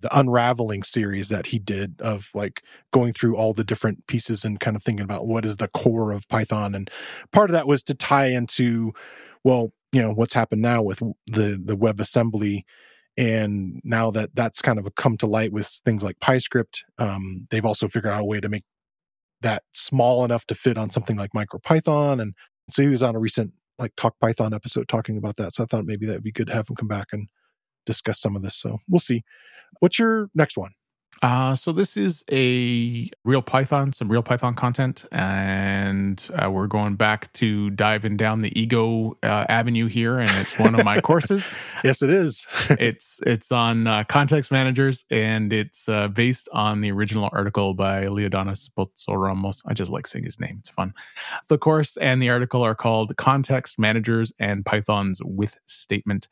[0.00, 4.60] the unraveling series that he did of like going through all the different pieces and
[4.60, 6.74] kind of thinking about what is the core of Python.
[6.74, 6.90] And
[7.32, 8.92] part of that was to tie into,
[9.42, 12.62] well, you know, what's happened now with the the WebAssembly.
[13.16, 17.64] And now that that's kind of come to light with things like PyScript, um, they've
[17.64, 18.64] also figured out a way to make
[19.40, 22.20] that small enough to fit on something like MicroPython.
[22.20, 22.34] And
[22.70, 25.52] so he was on a recent like Talk Python episode talking about that.
[25.52, 27.28] So I thought maybe that would be good to have him come back and
[27.88, 28.54] discuss some of this.
[28.54, 29.24] So we'll see.
[29.80, 30.72] What's your next one?
[31.20, 36.94] Uh, so this is a real Python, some real Python content, and uh, we're going
[36.94, 41.44] back to diving down the ego uh, avenue here, and it's one of my courses.
[41.82, 42.46] Yes, it is.
[42.70, 48.04] it's it's on uh, context managers, and it's uh, based on the original article by
[48.04, 48.70] Leodanis
[49.08, 49.62] Ramos.
[49.66, 50.94] I just like saying his name; it's fun.
[51.48, 56.28] The course and the article are called "Context Managers and Python's With Statement."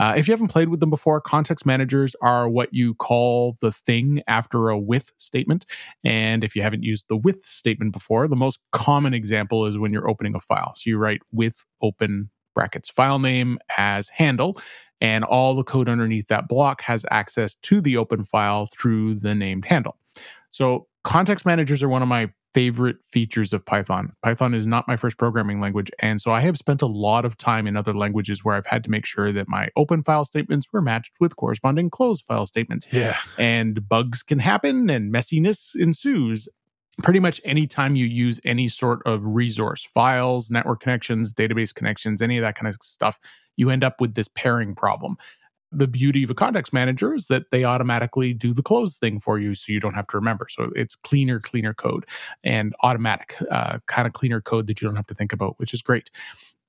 [0.00, 3.70] Uh, if you haven't played with them before, context managers are what you call the
[3.70, 5.66] thing after a with statement.
[6.02, 9.92] And if you haven't used the with statement before, the most common example is when
[9.92, 10.72] you're opening a file.
[10.74, 14.58] So you write with open brackets file name as handle,
[15.02, 19.34] and all the code underneath that block has access to the open file through the
[19.34, 19.98] named handle.
[20.50, 24.12] So context managers are one of my favorite features of Python.
[24.22, 25.90] Python is not my first programming language.
[26.00, 28.82] And so I have spent a lot of time in other languages where I've had
[28.84, 32.88] to make sure that my open file statements were matched with corresponding closed file statements.
[32.90, 33.16] Yeah.
[33.38, 36.48] And bugs can happen and messiness ensues.
[37.02, 42.36] Pretty much anytime you use any sort of resource, files, network connections, database connections, any
[42.36, 43.18] of that kind of stuff,
[43.56, 45.16] you end up with this pairing problem
[45.72, 49.38] the beauty of a context manager is that they automatically do the close thing for
[49.38, 52.06] you so you don't have to remember so it's cleaner cleaner code
[52.42, 55.72] and automatic uh, kind of cleaner code that you don't have to think about which
[55.72, 56.10] is great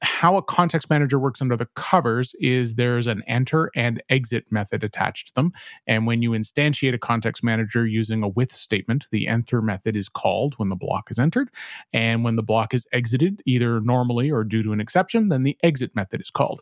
[0.02, 4.84] how a context manager works under the covers is there's an enter and exit method
[4.84, 5.52] attached to them.
[5.86, 10.10] And when you instantiate a context manager using a with statement, the enter method is
[10.10, 11.50] called when the block is entered.
[11.94, 15.58] And when the block is exited, either normally or due to an exception, then the
[15.62, 16.62] exit method is called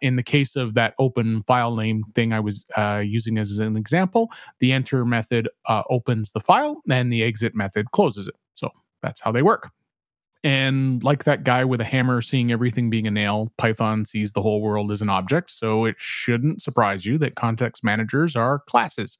[0.00, 3.76] in the case of that open file name thing I was uh, using as an
[3.76, 8.34] example, the enter method uh, opens the file and the exit method closes it.
[8.54, 8.70] So
[9.02, 9.70] that's how they work.
[10.42, 14.40] And like that guy with a hammer seeing everything being a nail, Python sees the
[14.40, 15.50] whole world as an object.
[15.50, 19.18] So it shouldn't surprise you that context managers are classes.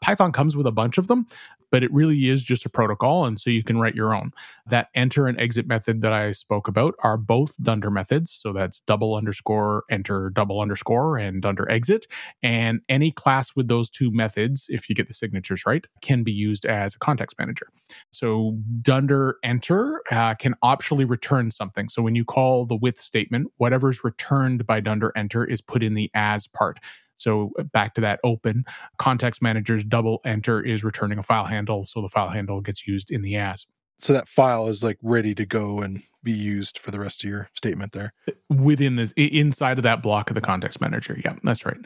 [0.00, 1.26] Python comes with a bunch of them,
[1.70, 3.26] but it really is just a protocol.
[3.26, 4.30] And so you can write your own.
[4.66, 8.32] That enter and exit method that I spoke about are both dunder methods.
[8.32, 12.06] So that's double underscore enter, double underscore, and dunder exit.
[12.42, 16.32] And any class with those two methods, if you get the signatures right, can be
[16.32, 17.68] used as a context manager.
[18.10, 21.88] So dunder enter uh, can optionally return something.
[21.88, 25.94] So when you call the with statement, whatever's returned by dunder enter is put in
[25.94, 26.78] the as part.
[27.18, 28.64] So uh, back to that open
[28.98, 31.84] context manager's double enter is returning a file handle.
[31.84, 33.66] So the file handle gets used in the as.
[33.98, 37.30] So that file is like ready to go and be used for the rest of
[37.30, 41.18] your statement there uh, within this inside of that block of the context manager.
[41.24, 41.78] Yeah, that's right.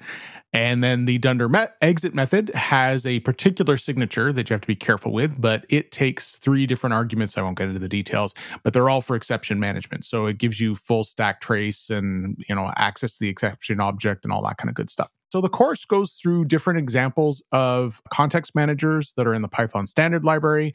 [0.52, 4.66] And then the dunder met, exit method has a particular signature that you have to
[4.66, 7.36] be careful with, but it takes three different arguments.
[7.36, 10.04] I won't get into the details, but they're all for exception management.
[10.04, 14.24] So it gives you full stack trace and you know access to the exception object
[14.24, 15.12] and all that kind of good stuff.
[15.30, 19.86] So the course goes through different examples of context managers that are in the Python
[19.86, 20.74] standard library,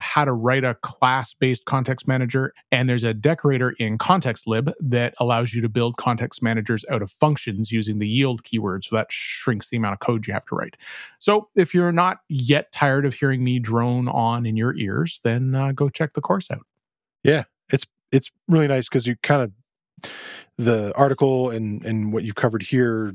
[0.00, 2.52] how to write a class based context manager.
[2.70, 7.10] And there's a decorator in ContextLib that allows you to build context managers out of
[7.10, 8.84] functions using the yield keyword.
[8.84, 10.76] So that shrinks the amount of code you have to write.
[11.18, 15.54] So if you're not yet tired of hearing me drone on in your ears, then
[15.54, 16.66] uh, go check the course out.
[17.24, 20.10] Yeah, it's it's really nice because you kind of
[20.58, 23.14] the article and and what you've covered here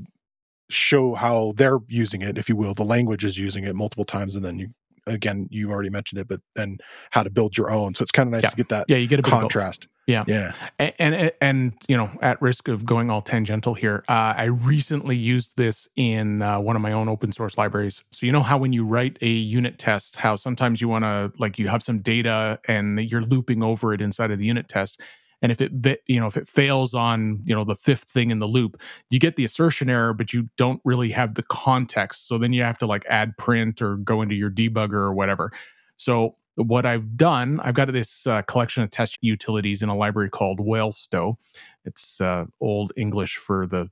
[0.69, 2.73] show how they're using it, if you will.
[2.73, 4.73] The language is using it multiple times, and then you
[5.07, 6.77] again you already mentioned it, but then
[7.11, 7.93] how to build your own.
[7.95, 8.49] So it's kind of nice yeah.
[8.49, 8.85] to get that.
[8.87, 9.87] Yeah, you get a contrast.
[10.07, 14.33] Yeah, yeah, and, and, and you know, at risk of going all tangential here, uh,
[14.35, 18.03] I recently used this in uh, one of my own open source libraries.
[18.11, 21.31] So you know how when you write a unit test, how sometimes you want to
[21.37, 24.99] like you have some data and you're looping over it inside of the unit test
[25.41, 28.39] and if it you know if it fails on you know the fifth thing in
[28.39, 28.79] the loop
[29.09, 32.27] you get the assertion error but you don't really have the context.
[32.27, 35.51] So then you have to like add print or go into your debugger or whatever.
[35.97, 40.29] So what i've done i've got this uh, collection of test utilities in a library
[40.29, 41.35] called waelstow.
[41.85, 43.89] It's uh, old english for the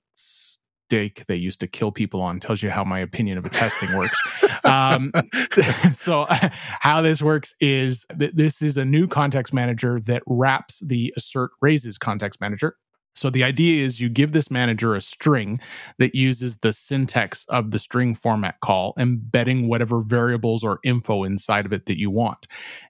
[0.89, 2.39] mistake they used to kill people on.
[2.39, 4.19] Tells you how my opinion of a testing works.
[4.65, 5.13] Um,
[5.93, 6.25] so,
[6.81, 11.51] how this works is that this is a new context manager that wraps the assert
[11.61, 12.75] raises context manager
[13.15, 15.61] so the idea is you give this manager a string
[15.97, 21.65] that uses the syntax of the string format call, embedding whatever variables or info inside
[21.65, 22.47] of it that you want.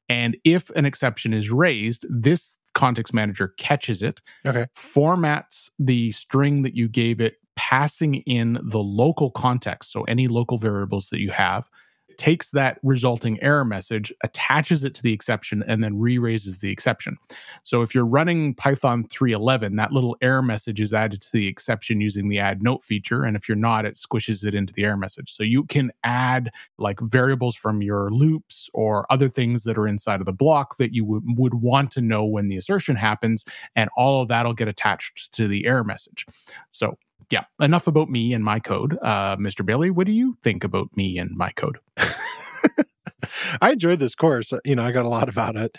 [0.07, 4.65] And if an exception is raised, this context manager catches it, okay.
[4.75, 9.91] formats the string that you gave it, passing in the local context.
[9.91, 11.69] So any local variables that you have
[12.17, 16.71] takes that resulting error message, attaches it to the exception, and then re raises the
[16.71, 17.17] exception.
[17.63, 21.99] So if you're running Python 3.11, that little error message is added to the exception
[21.99, 23.23] using the add note feature.
[23.23, 25.31] And if you're not, it squishes it into the error message.
[25.31, 30.21] So you can add like variables from your loops or other things that are inside
[30.21, 33.43] of the block that you would, would want to know when the assertion happens.
[33.75, 36.25] And all of that'll get attached to the error message.
[36.71, 36.97] So
[37.31, 38.97] yeah, enough about me and my code.
[39.01, 39.65] Uh, Mr.
[39.65, 41.79] Bailey, what do you think about me and my code?
[43.61, 44.51] I enjoyed this course.
[44.65, 45.75] You know, I got a lot about it,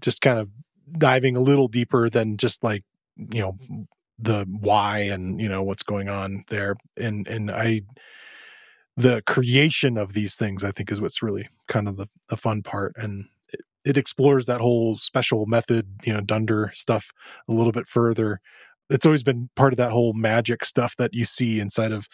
[0.00, 0.48] just kind of
[0.96, 2.84] diving a little deeper than just like,
[3.16, 3.58] you know,
[4.18, 6.76] the why and, you know, what's going on there.
[6.96, 7.82] And, and I,
[8.96, 12.62] the creation of these things, I think is what's really kind of the, the fun
[12.62, 12.92] part.
[12.96, 17.10] And it, it explores that whole special method, you know, Dunder stuff
[17.48, 18.40] a little bit further
[18.92, 22.08] it's always been part of that whole magic stuff that you see inside of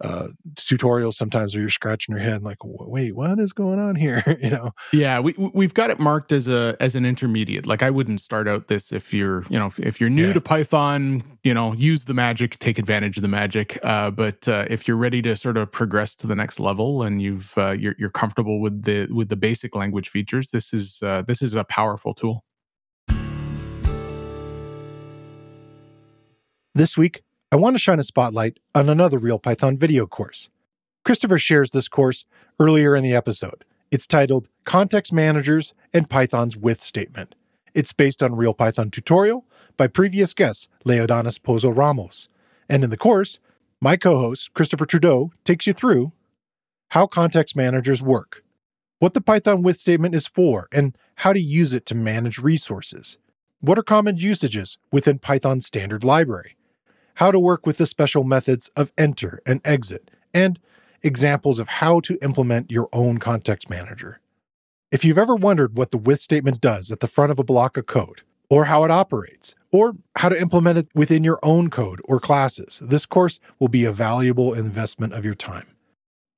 [0.00, 4.22] uh, tutorials sometimes where you're scratching your head like wait what is going on here?
[4.44, 4.72] You know?
[4.92, 7.66] Yeah we we've got it marked as a as an intermediate.
[7.66, 10.32] Like i wouldn't start out this if you're you know if you're new yeah.
[10.32, 13.78] to python you know use the magic take advantage of the magic.
[13.84, 17.22] Uh, but uh, if you're ready to sort of progress to the next level and
[17.22, 21.22] you've uh, you're, you're comfortable with the with the basic language features this is uh,
[21.22, 22.44] this is a powerful tool
[26.76, 27.22] This week,
[27.52, 30.48] I want to shine a spotlight on another Real Python video course.
[31.04, 32.24] Christopher shares this course
[32.58, 33.64] earlier in the episode.
[33.92, 37.36] It's titled Context Managers and Python's With Statement.
[37.74, 39.46] It's based on Real Python tutorial
[39.76, 42.28] by previous guest Leodanis Pozo Ramos.
[42.68, 43.38] And in the course,
[43.80, 46.10] my co host, Christopher Trudeau, takes you through
[46.88, 48.42] how context managers work,
[48.98, 53.16] what the Python with statement is for, and how to use it to manage resources.
[53.60, 56.56] What are common usages within Python's standard library?
[57.14, 60.58] How to work with the special methods of enter and exit, and
[61.02, 64.20] examples of how to implement your own context manager.
[64.90, 67.76] If you've ever wondered what the with statement does at the front of a block
[67.76, 72.00] of code, or how it operates, or how to implement it within your own code
[72.04, 75.66] or classes, this course will be a valuable investment of your time.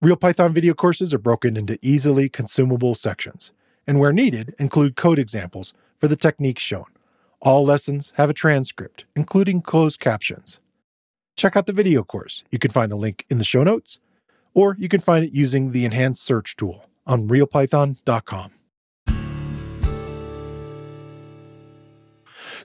[0.02, 3.52] Real Python video courses are broken into easily consumable sections,
[3.86, 6.86] and where needed, include code examples for the techniques shown.
[7.40, 10.60] All lessons have a transcript, including closed captions
[11.36, 12.42] check out the video course.
[12.50, 13.98] You can find a link in the show notes,
[14.54, 18.55] or you can find it using the enhanced search tool on realpython.com.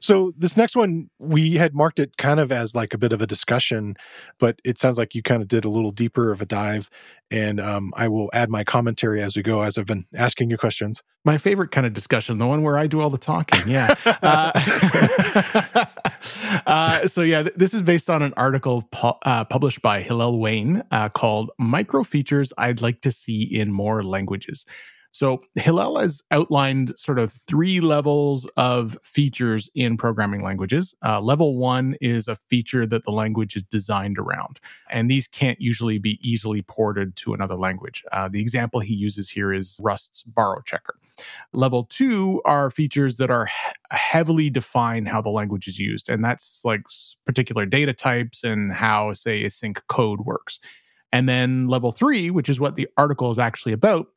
[0.01, 3.21] So this next one, we had marked it kind of as like a bit of
[3.21, 3.95] a discussion,
[4.39, 6.89] but it sounds like you kind of did a little deeper of a dive.
[7.29, 10.57] And um, I will add my commentary as we go, as I've been asking you
[10.57, 11.03] questions.
[11.23, 13.61] My favorite kind of discussion, the one where I do all the talking.
[13.67, 13.93] Yeah.
[14.23, 15.85] uh,
[16.65, 20.39] uh, so yeah, th- this is based on an article pu- uh, published by Hillel
[20.39, 24.65] Wayne uh, called "Micro Features I'd Like to See in More Languages."
[25.11, 30.95] So Hillel has outlined sort of three levels of features in programming languages.
[31.05, 34.59] Uh, level one is a feature that the language is designed around,
[34.89, 38.03] and these can't usually be easily ported to another language.
[38.11, 40.95] Uh, the example he uses here is Rust's borrow checker.
[41.53, 46.23] Level two are features that are he- heavily define how the language is used, and
[46.23, 46.83] that's like
[47.25, 50.59] particular data types and how, say, async code works.
[51.11, 54.07] And then level three, which is what the article is actually about,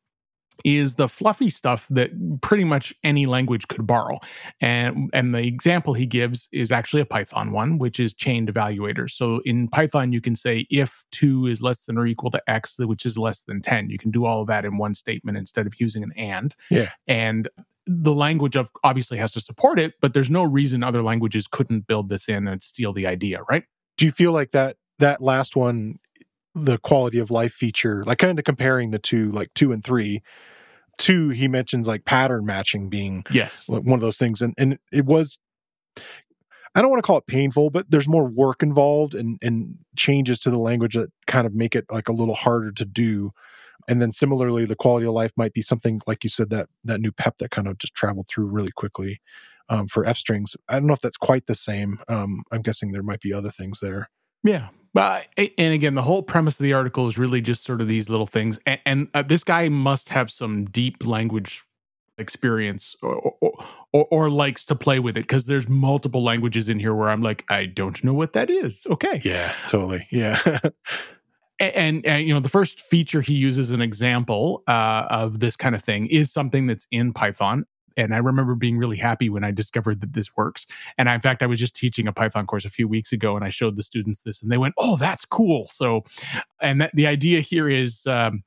[0.63, 4.19] is the fluffy stuff that pretty much any language could borrow.
[4.61, 9.11] And and the example he gives is actually a Python one, which is chained evaluators.
[9.11, 12.77] So in Python you can say if 2 is less than or equal to x,
[12.79, 13.89] which is less than 10.
[13.89, 16.55] You can do all of that in one statement instead of using an and.
[16.69, 16.91] Yeah.
[17.07, 17.49] And
[17.87, 21.87] the language of obviously has to support it, but there's no reason other languages couldn't
[21.87, 23.63] build this in and steal the idea, right?
[23.97, 25.99] Do you feel like that that last one
[26.55, 30.21] the quality of life feature, like kind of comparing the two, like two and three.
[30.97, 35.05] Two, he mentions like pattern matching being yes one of those things, and and it
[35.05, 35.37] was.
[36.77, 40.39] I don't want to call it painful, but there's more work involved and and changes
[40.39, 43.31] to the language that kind of make it like a little harder to do.
[43.87, 47.01] And then similarly, the quality of life might be something like you said that that
[47.01, 49.19] new PEP that kind of just traveled through really quickly
[49.69, 50.55] um, for F strings.
[50.69, 51.99] I don't know if that's quite the same.
[52.07, 54.09] Um, I'm guessing there might be other things there.
[54.43, 57.89] Yeah, But and again, the whole premise of the article is really just sort of
[57.89, 58.59] these little things.
[58.65, 61.65] And, and uh, this guy must have some deep language
[62.17, 63.51] experience or, or,
[63.91, 67.21] or, or likes to play with it because there's multiple languages in here where I'm
[67.21, 68.87] like, I don't know what that is.
[68.89, 69.19] Okay.
[69.25, 70.07] Yeah, totally.
[70.11, 70.39] Yeah.
[71.59, 75.75] and, and, you know the first feature he uses an example uh, of this kind
[75.75, 77.65] of thing is something that's in python
[77.97, 80.65] and i remember being really happy when i discovered that this works.
[80.97, 83.35] And I, in fact i was just teaching a python course a few weeks ago
[83.35, 85.67] and i showed the students this and they went oh that's cool.
[85.67, 86.03] So
[86.61, 88.43] and that, the idea here is um,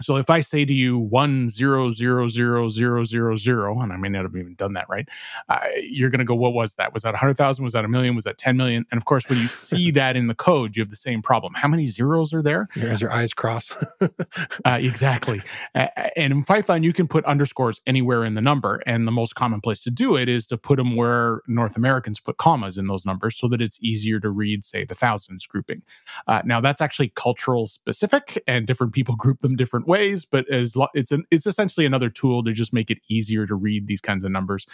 [0.00, 3.96] so if I say to you one zero zero zero zero zero zero, and I
[3.96, 5.08] may not have even done that right,
[5.48, 6.92] uh, you're going to go, what was that?
[6.92, 7.64] Was that a hundred thousand?
[7.64, 8.14] Was that a million?
[8.14, 8.86] Was that ten million?
[8.90, 11.54] And of course, when you see that in the code, you have the same problem.
[11.54, 12.68] How many zeros are there?
[12.80, 13.74] As your eyes cross.
[14.00, 15.42] uh, exactly.
[15.74, 19.34] Uh, and in Python, you can put underscores anywhere in the number, and the most
[19.34, 22.86] common place to do it is to put them where North Americans put commas in
[22.86, 25.82] those numbers, so that it's easier to read, say, the thousands grouping.
[26.28, 30.76] Uh, now, that's actually cultural specific, and different people group them different ways, but as
[30.76, 34.00] lo- it's an, it's essentially another tool to just make it easier to read these
[34.00, 34.66] kinds of numbers.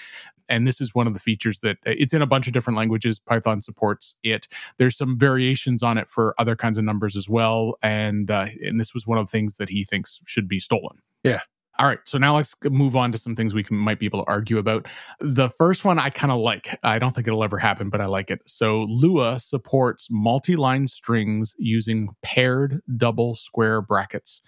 [0.48, 2.76] And this is one of the features that uh, it's in a bunch of different
[2.76, 3.18] languages.
[3.18, 4.48] Python supports it.
[4.76, 8.78] There's some variations on it for other kinds of numbers as well, and uh, and
[8.78, 10.98] this was one of the things that he thinks should be stolen.
[11.22, 11.40] Yeah.
[11.76, 14.22] All right, so now let's move on to some things we can, might be able
[14.22, 14.86] to argue about.
[15.18, 16.78] The first one I kind of like.
[16.84, 18.42] I don't think it'll ever happen, but I like it.
[18.46, 24.40] So Lua supports multi-line strings using paired double square brackets.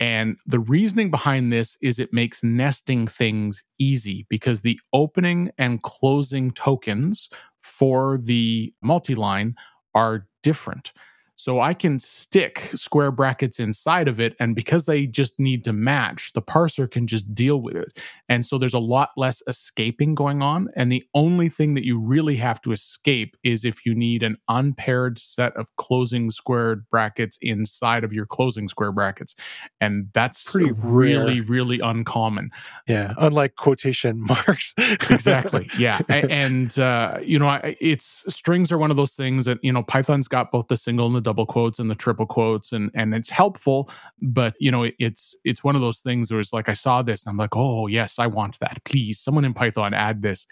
[0.00, 5.82] And the reasoning behind this is it makes nesting things easy because the opening and
[5.82, 7.28] closing tokens
[7.60, 9.56] for the multi-line
[9.94, 10.92] are different.
[11.38, 14.34] So I can stick square brackets inside of it.
[14.40, 17.96] And because they just need to match, the parser can just deal with it.
[18.28, 20.68] And so there's a lot less escaping going on.
[20.74, 24.36] And the only thing that you really have to escape is if you need an
[24.48, 29.36] unpaired set of closing squared brackets inside of your closing square brackets.
[29.80, 31.48] And that's Pretty really, rare.
[31.48, 32.50] really uncommon.
[32.88, 33.14] Yeah.
[33.16, 34.74] Unlike quotation marks.
[34.78, 39.72] exactly yeah and uh, you know it's strings are one of those things that you
[39.72, 42.90] know python's got both the single and the double quotes and the triple quotes and
[42.94, 43.90] and it's helpful
[44.22, 47.02] but you know it- it's it's one of those things where it's like i saw
[47.02, 48.76] this and i'm like oh yes i want that.
[48.84, 50.46] Please someone in python add this.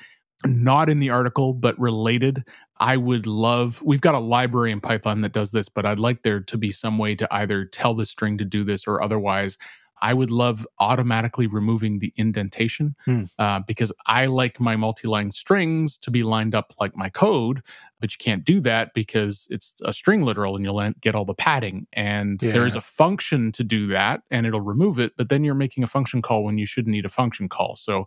[0.45, 2.45] Not in the article but related
[2.79, 6.22] i would love we've got a library in python that does this but i'd like
[6.22, 9.57] there to be some way to either tell the string to do this or otherwise
[10.03, 13.24] I would love automatically removing the indentation Hmm.
[13.38, 17.62] uh, because I like my multi-line strings to be lined up like my code,
[18.01, 21.34] but you can't do that because it's a string literal and you'll get all the
[21.34, 21.86] padding.
[21.92, 25.12] And there is a function to do that, and it'll remove it.
[25.16, 27.76] But then you're making a function call when you shouldn't need a function call.
[27.76, 28.05] So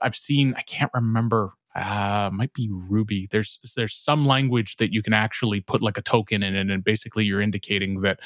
[0.00, 1.52] I've seen, I can't remember.
[1.74, 3.28] Uh, might be Ruby.
[3.30, 6.82] There's there's some language that you can actually put like a token in it, and
[6.82, 8.20] basically you're indicating that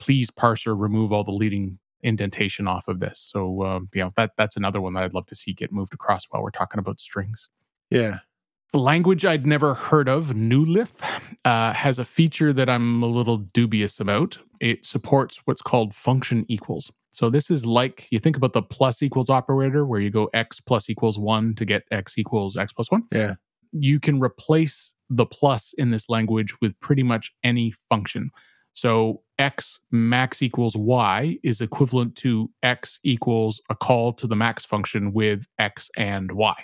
[0.00, 3.18] please parser remove all the leading indentation off of this.
[3.18, 5.94] So um, you know that that's another one that I'd love to see get moved
[5.94, 7.48] across while we're talking about strings.
[7.90, 8.18] yeah.
[8.72, 11.00] The language I'd never heard of, Noulith,
[11.44, 14.38] uh, has a feature that I'm a little dubious about.
[14.60, 16.92] It supports what's called function equals.
[17.08, 20.60] So this is like you think about the plus equals operator, where you go x
[20.60, 23.04] plus equals one to get x equals x plus one.
[23.12, 23.34] Yeah.
[23.72, 28.30] You can replace the plus in this language with pretty much any function.
[28.74, 34.64] So x max equals y is equivalent to x equals a call to the max
[34.64, 36.54] function with x and y.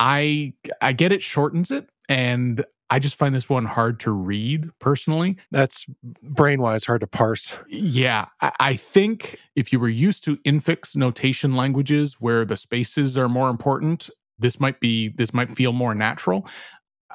[0.00, 4.68] I I get it shortens it and I just find this one hard to read
[4.78, 5.38] personally.
[5.50, 5.86] That's
[6.22, 7.54] brain wise hard to parse.
[7.66, 13.16] Yeah, I, I think if you were used to infix notation languages where the spaces
[13.16, 16.46] are more important, this might be this might feel more natural.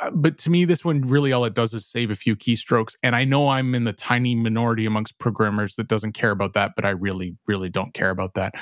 [0.01, 2.95] Uh, but to me, this one really all it does is save a few keystrokes.
[3.03, 6.73] And I know I'm in the tiny minority amongst programmers that doesn't care about that,
[6.75, 8.55] but I really, really don't care about that.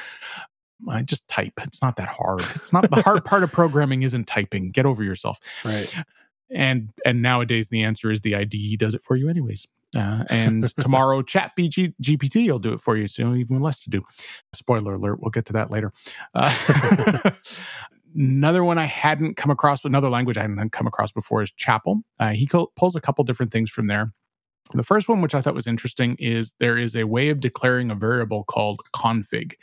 [0.90, 1.54] I just type.
[1.62, 2.44] It's not that hard.
[2.56, 4.72] It's not the hard part of programming isn't typing.
[4.72, 5.40] Get over yourself.
[5.64, 5.92] Right.
[6.52, 9.68] And and nowadays the answer is the IDE does it for you anyways.
[9.96, 13.90] Uh, and tomorrow Chat BG, GPT will do it for you, so even less to
[13.90, 14.04] do.
[14.54, 15.94] Spoiler alert, we'll get to that later.
[16.34, 17.32] Uh,
[18.16, 22.02] another one I hadn't come across, another language I hadn't come across before is Chapel.
[22.20, 24.14] Uh, he co- pulls a couple different things from there.
[24.74, 27.92] The first one, which I thought was interesting, is there is a way of declaring
[27.92, 29.54] a variable called config.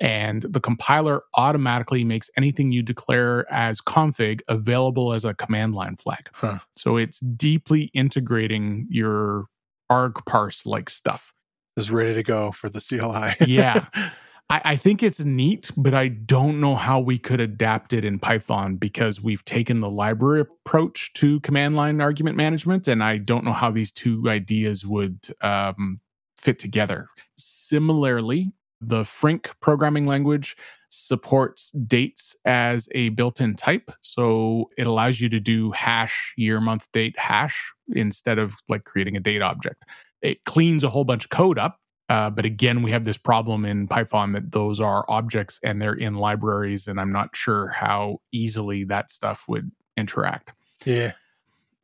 [0.00, 5.96] And the compiler automatically makes anything you declare as config available as a command line
[5.96, 6.28] flag.
[6.32, 6.58] Huh.
[6.76, 9.46] So it's deeply integrating your
[9.88, 11.32] arg parse like stuff.
[11.76, 13.46] Is ready to go for the CLI.
[13.50, 13.86] Yeah.
[14.50, 18.18] I, I, think it's neat, but I don't know how we could adapt it in
[18.18, 23.44] Python because we've taken the library approach to command line argument management, and I don't
[23.44, 26.00] know how these two ideas would um,
[26.36, 27.08] fit together.
[27.38, 30.56] Similarly, the Frink programming language
[30.90, 36.90] supports dates as a built-in type so it allows you to do hash year month
[36.92, 39.82] date hash instead of like creating a date object
[40.22, 43.64] it cleans a whole bunch of code up uh, but again, we have this problem
[43.64, 48.20] in Python that those are objects and they're in libraries, and I'm not sure how
[48.32, 50.52] easily that stuff would interact.
[50.84, 51.12] Yeah.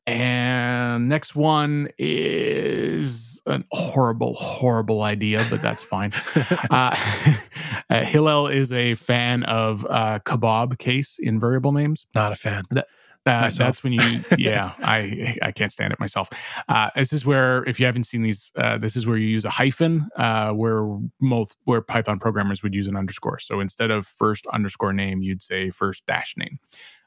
[0.06, 6.12] And next one is an horrible, horrible idea, but that's fine.
[6.70, 6.96] uh,
[7.88, 12.06] uh, Hillel is a fan of uh, kebab case in variable names.
[12.14, 12.64] Not a fan.
[12.70, 12.88] That,
[13.30, 16.28] uh, that's when you, yeah, I I can't stand it myself.
[16.68, 19.44] Uh, this is where, if you haven't seen these, uh, this is where you use
[19.44, 20.86] a hyphen, uh, where
[21.20, 23.38] most where Python programmers would use an underscore.
[23.38, 26.58] So instead of first underscore name, you'd say first dash name.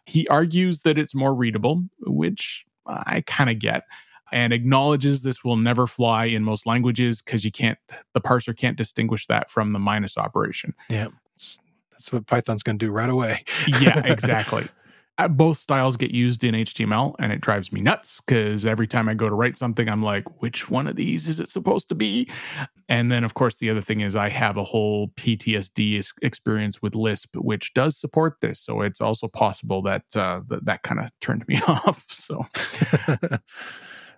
[0.05, 3.83] He argues that it's more readable, which I kind of get,
[4.31, 7.77] and acknowledges this will never fly in most languages because you can't,
[8.13, 10.73] the parser can't distinguish that from the minus operation.
[10.89, 11.07] Yeah,
[11.91, 13.45] that's what Python's going to do right away.
[13.67, 14.67] yeah, exactly.
[15.29, 19.13] Both styles get used in HTML and it drives me nuts because every time I
[19.13, 22.29] go to write something, I'm like, which one of these is it supposed to be?
[22.89, 26.95] And then, of course, the other thing is I have a whole PTSD experience with
[26.95, 28.59] Lisp, which does support this.
[28.59, 32.05] So it's also possible that uh, that, that kind of turned me off.
[32.09, 32.45] So.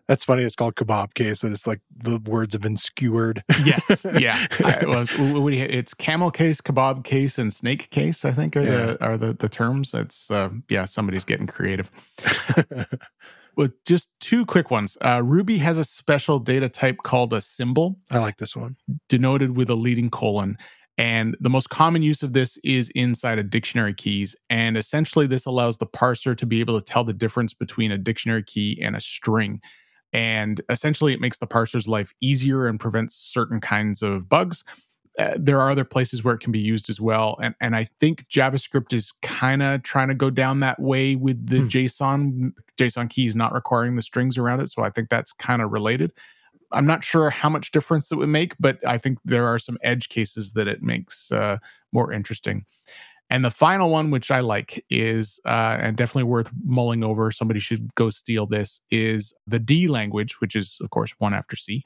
[0.07, 0.43] That's funny.
[0.43, 3.43] It's called kebab case, and it's like the words have been skewered.
[3.63, 4.45] yes, yeah.
[4.63, 8.23] I, was, it's camel case, kebab case, and snake case.
[8.23, 8.69] I think are yeah.
[8.69, 9.93] the are the the terms.
[9.93, 10.85] It's uh, yeah.
[10.85, 11.91] Somebody's getting creative.
[13.57, 14.97] With just two quick ones.
[15.03, 17.97] Uh, Ruby has a special data type called a symbol.
[18.11, 18.75] I like this one.
[19.07, 20.57] Denoted with a leading colon.
[20.97, 24.35] And the most common use of this is inside of dictionary keys.
[24.49, 27.97] And essentially, this allows the parser to be able to tell the difference between a
[27.97, 29.61] dictionary key and a string.
[30.15, 34.63] And essentially, it makes the parser's life easier and prevents certain kinds of bugs.
[35.19, 37.37] Uh, there are other places where it can be used as well.
[37.43, 41.45] And, and I think JavaScript is kind of trying to go down that way with
[41.45, 41.67] the hmm.
[41.67, 44.71] JSON, JSON keys not requiring the strings around it.
[44.71, 46.13] So I think that's kind of related.
[46.71, 49.77] I'm not sure how much difference it would make, but I think there are some
[49.83, 51.57] edge cases that it makes uh,
[51.91, 52.65] more interesting.
[53.29, 57.31] And the final one, which I like, is uh, and definitely worth mulling over.
[57.31, 58.81] Somebody should go steal this.
[58.91, 61.83] Is the D language, which is of course one after C,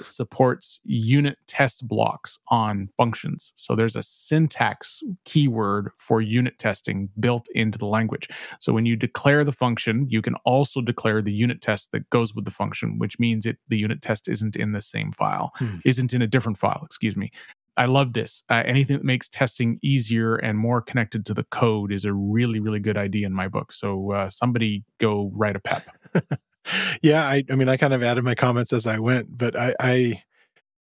[0.00, 3.52] supports unit test blocks on functions.
[3.56, 8.28] So there's a syntax keyword for unit testing built into the language.
[8.60, 12.34] So when you declare the function, you can also declare the unit test that goes
[12.34, 15.76] with the function, which means it the unit test isn't in the same file, hmm.
[15.84, 16.82] isn't in a different file.
[16.84, 17.32] Excuse me.
[17.76, 18.42] I love this.
[18.48, 22.58] Uh, anything that makes testing easier and more connected to the code is a really,
[22.58, 23.72] really good idea in my book.
[23.72, 25.88] So uh, somebody go write a pep.
[27.02, 29.74] yeah, I, I mean, I kind of added my comments as I went, but I,
[29.78, 30.22] I,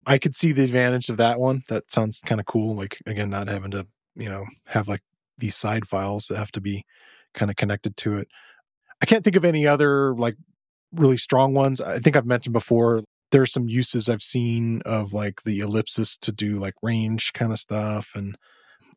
[0.05, 1.63] I could see the advantage of that one.
[1.67, 2.75] That sounds kind of cool.
[2.75, 5.01] Like again, not having to, you know, have like
[5.37, 6.85] these side files that have to be
[7.33, 8.29] kind of connected to it.
[9.01, 10.37] I can't think of any other like
[10.93, 11.81] really strong ones.
[11.81, 16.32] I think I've mentioned before there's some uses I've seen of like the ellipsis to
[16.32, 18.38] do like range kind of stuff and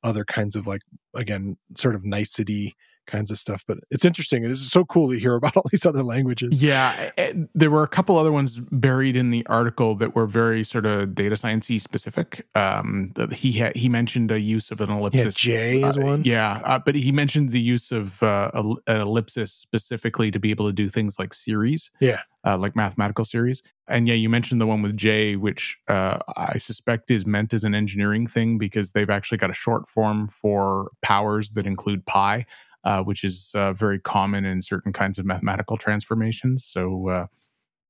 [0.03, 0.83] other kinds of like
[1.15, 2.77] again sort of nicety
[3.09, 3.65] kinds of stuff.
[3.67, 4.45] But it's interesting.
[4.45, 6.63] It is so cool to hear about all these other languages.
[6.63, 7.11] Yeah,
[7.55, 11.15] there were a couple other ones buried in the article that were very sort of
[11.17, 12.47] data sciencey specific.
[12.55, 15.45] Um, he had he mentioned a use of an ellipsis.
[15.45, 16.23] Yeah, J is uh, one.
[16.25, 18.51] Yeah, uh, but he mentioned the use of uh,
[18.87, 21.91] an ellipsis specifically to be able to do things like series.
[22.01, 22.21] Yeah.
[22.47, 23.63] Uh, like mathematical series.
[23.89, 27.65] And yeah, you mentioned the one with J, which uh, I suspect is meant as
[27.65, 32.47] an engineering thing because they've actually got a short form for powers that include pi
[32.85, 36.65] uh, which is uh, very common in certain kinds of mathematical transformations.
[36.65, 37.27] So, uh,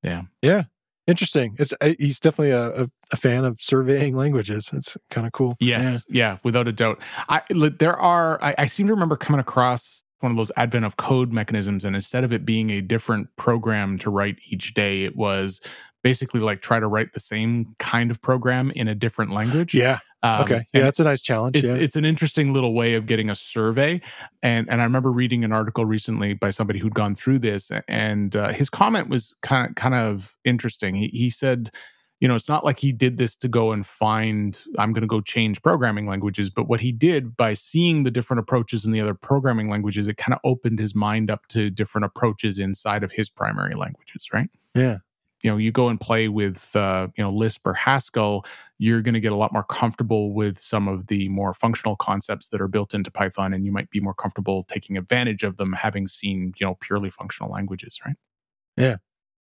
[0.03, 0.64] yeah, yeah,
[1.07, 1.57] interesting.
[1.59, 4.70] It's uh, he's definitely a, a, a, fan of surveying languages.
[4.72, 5.57] It's kind of cool.
[5.59, 6.32] Yes, yeah.
[6.32, 7.03] yeah, without a doubt.
[7.28, 8.43] I there are.
[8.43, 11.97] I, I seem to remember coming across one of those advent of code mechanisms, and
[11.97, 15.61] instead of it being a different program to write each day, it was
[16.03, 19.74] basically like try to write the same kind of program in a different language.
[19.74, 19.99] Yeah.
[20.22, 20.66] Um, okay.
[20.72, 21.57] Yeah, that's a nice challenge.
[21.57, 21.78] It's, yeah.
[21.78, 24.01] it's an interesting little way of getting a survey.
[24.42, 28.34] And and I remember reading an article recently by somebody who'd gone through this, and
[28.34, 30.96] uh, his comment was kind of kind of interesting.
[30.96, 31.70] He he said,
[32.20, 35.09] you know, it's not like he did this to go and find I'm going to
[35.09, 39.01] go change programming languages, but what he did by seeing the different approaches in the
[39.01, 43.12] other programming languages, it kind of opened his mind up to different approaches inside of
[43.12, 44.51] his primary languages, right?
[44.74, 44.99] Yeah.
[45.43, 48.45] You know you go and play with uh, you know Lisp or Haskell,
[48.78, 52.49] you're going to get a lot more comfortable with some of the more functional concepts
[52.49, 55.72] that are built into Python, and you might be more comfortable taking advantage of them,
[55.74, 58.16] having seen you know purely functional languages, right?
[58.76, 58.97] Yeah.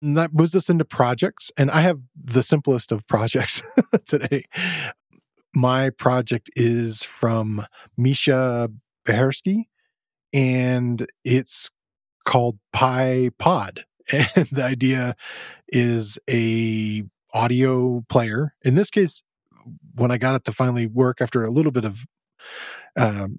[0.01, 3.61] And that moves us into projects, and I have the simplest of projects
[4.05, 4.45] today.
[5.53, 7.65] My project is from
[7.97, 8.71] Misha
[9.05, 9.65] Behersky,
[10.33, 11.69] and it's
[12.25, 13.83] called PyPod.
[14.11, 15.15] And the idea
[15.69, 17.03] is a
[17.33, 18.53] audio player.
[18.63, 19.23] In this case,
[19.95, 22.05] when I got it to finally work after a little bit of
[22.97, 23.37] um,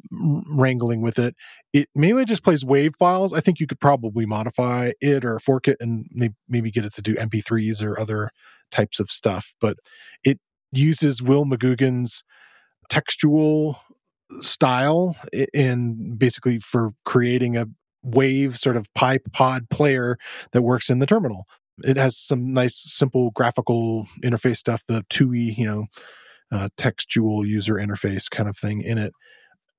[0.56, 1.34] wrangling with it,
[1.72, 3.32] it mainly just plays wave files.
[3.32, 6.06] I think you could probably modify it or fork it and
[6.48, 8.30] maybe get it to do MP3s or other
[8.70, 9.54] types of stuff.
[9.60, 9.76] But
[10.24, 10.40] it
[10.72, 12.24] uses Will McGugan's
[12.88, 13.80] textual
[14.40, 15.16] style
[15.52, 17.66] and basically for creating a
[18.02, 20.18] wave sort of PyPod player
[20.52, 21.46] that works in the terminal.
[21.84, 25.86] It has some nice, simple graphical interface stuff, the TUI, you know,
[26.50, 29.12] uh, textual user interface kind of thing in it.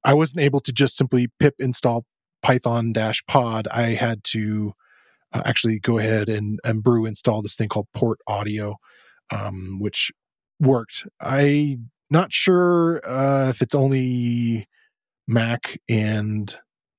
[0.04, 2.06] I wasn't able to just simply pip install
[2.42, 3.68] Python dash pod.
[3.72, 4.74] I had to
[5.32, 8.78] uh, actually go ahead and, and brew install this thing called Port Audio,
[9.30, 10.12] um, which
[10.60, 11.08] worked.
[11.22, 11.78] I
[12.10, 14.68] not sure uh, if it's only
[15.28, 16.56] Mac and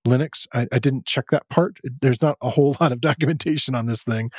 [0.07, 0.47] Linux.
[0.53, 1.79] I, I, didn't check that part.
[2.01, 4.31] There's not a whole lot of documentation on this thing,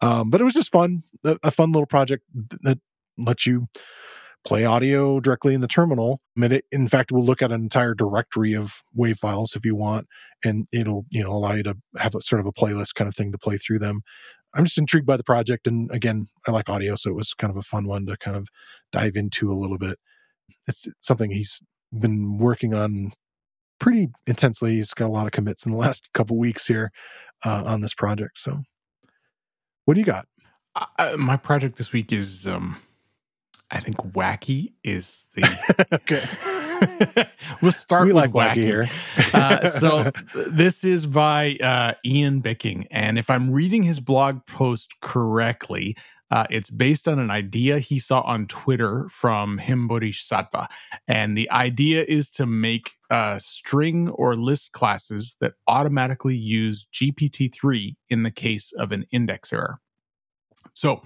[0.00, 1.02] um, but it was just fun.
[1.24, 2.24] A, a, fun little project
[2.62, 2.78] that
[3.16, 3.66] lets you
[4.44, 6.20] play audio directly in the terminal.
[6.36, 9.74] Mean, it, in fact, we'll look at an entire directory of wave files if you
[9.74, 10.06] want,
[10.44, 13.14] and it'll you know allow you to have a sort of a playlist kind of
[13.14, 14.02] thing to play through them.
[14.54, 17.50] I'm just intrigued by the project, and again, I like audio, so it was kind
[17.50, 18.48] of a fun one to kind of
[18.92, 19.98] dive into a little bit.
[20.68, 21.62] It's something he's
[21.92, 23.12] been working on
[23.78, 24.74] pretty intensely.
[24.74, 26.90] He's got a lot of commits in the last couple weeks here
[27.44, 28.38] uh, on this project.
[28.38, 28.62] So,
[29.84, 30.26] what do you got?
[30.74, 32.76] Uh, my project this week is, um,
[33.70, 36.22] I think, wacky is the okay.
[37.62, 38.90] we'll start we with like wacky, wacky here.
[39.32, 44.94] uh, so this is by uh, Ian Bicking, and if I'm reading his blog post
[45.00, 45.96] correctly,
[46.34, 50.68] uh, it's based on an idea he saw on Twitter from him Bodhisattva.
[51.06, 57.94] And the idea is to make uh, string or list classes that automatically use GPT-3
[58.10, 59.78] in the case of an index error.
[60.76, 61.02] So,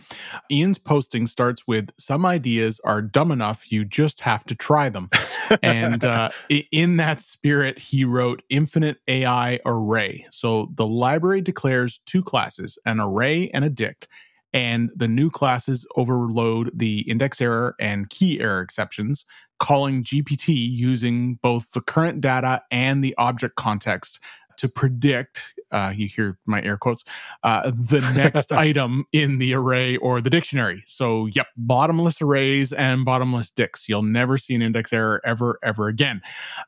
[0.51, 5.11] Ian's posting starts with some ideas are dumb enough, you just have to try them.
[5.63, 6.31] and uh,
[6.73, 10.25] in that spirit, he wrote Infinite AI Array.
[10.31, 14.09] So, the library declares two classes, an array and a dict
[14.53, 19.25] and the new classes overload the index error and key error exceptions,
[19.59, 24.21] calling GPT using both the current data and the object context
[24.57, 27.05] to predict uh, you hear my air quotes,
[27.43, 30.83] uh, the next item in the array or the dictionary.
[30.87, 33.89] So, yep, bottomless arrays and bottomless dicts.
[33.89, 36.21] You'll never see an index error ever, ever again.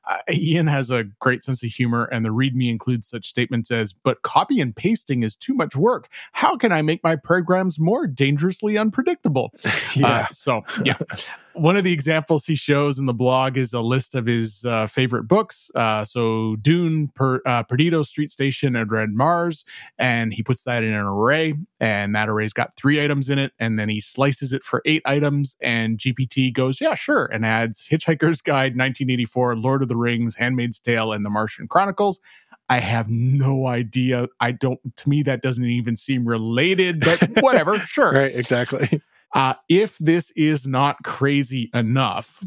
[0.08, 3.92] Uh, Ian has a great sense of humor, and the README includes such statements as,
[3.92, 6.08] but copy and pasting is too much work.
[6.32, 9.52] How can I make my programs more dangerously unpredictable?
[9.96, 10.06] yeah.
[10.06, 10.96] Uh, so, yeah
[11.54, 14.86] one of the examples he shows in the blog is a list of his uh,
[14.86, 15.70] favorite books.
[15.74, 19.64] Uh, so Dune, per, uh, Perdido, Street Station, and Red Mars,
[19.98, 23.52] and he puts that in an array, and that array's got three items in it,
[23.58, 27.86] and then he slices it for eight items, and GPT goes, yeah, sure, and adds
[27.90, 32.20] Hitchhiker's Guide, 1984, Lord of the Rings, Handmaid's Tale, and The Martian Chronicles.
[32.68, 34.28] I have no idea.
[34.38, 34.78] I don't.
[34.98, 37.76] To me, that doesn't even seem related, but whatever.
[37.80, 38.12] sure.
[38.12, 38.32] Right.
[38.32, 39.02] Exactly.
[39.34, 42.42] Uh, if this is not crazy enough,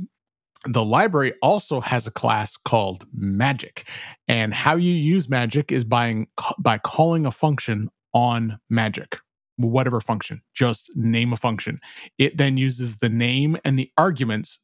[0.65, 3.87] the library also has a class called magic.
[4.27, 6.25] And how you use magic is by,
[6.59, 9.17] by calling a function on magic,
[9.57, 11.79] whatever function, just name a function.
[12.17, 14.59] It then uses the name and the arguments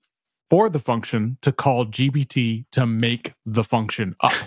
[0.50, 4.34] for the function to call GPT to make the function up.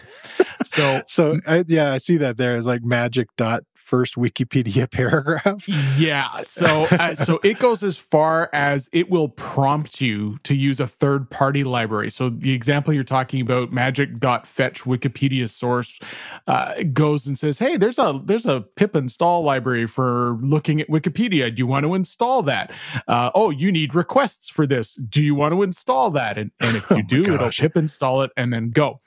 [0.65, 5.69] So, so I, yeah, I see that there is like magic dot first Wikipedia paragraph.
[5.99, 6.41] Yeah.
[6.41, 10.87] So, uh, so it goes as far as it will prompt you to use a
[10.87, 12.11] third party library.
[12.11, 16.01] So, the example you're talking about, magic.fetch Wikipedia source,
[16.47, 20.89] uh, goes and says, "Hey, there's a there's a pip install library for looking at
[20.89, 21.55] Wikipedia.
[21.55, 22.73] Do you want to install that?
[23.07, 24.95] Uh, oh, you need requests for this.
[24.95, 26.39] Do you want to install that?
[26.39, 29.01] And, and if you oh do, it'll pip install it and then go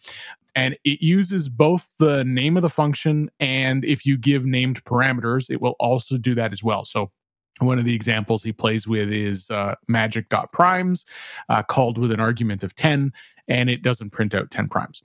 [0.55, 5.49] and it uses both the name of the function and if you give named parameters,
[5.49, 6.85] it will also do that as well.
[6.85, 7.11] So
[7.59, 11.05] one of the examples he plays with is uh, magic.primes
[11.49, 13.13] uh, called with an argument of 10
[13.47, 15.03] and it doesn't print out 10 primes.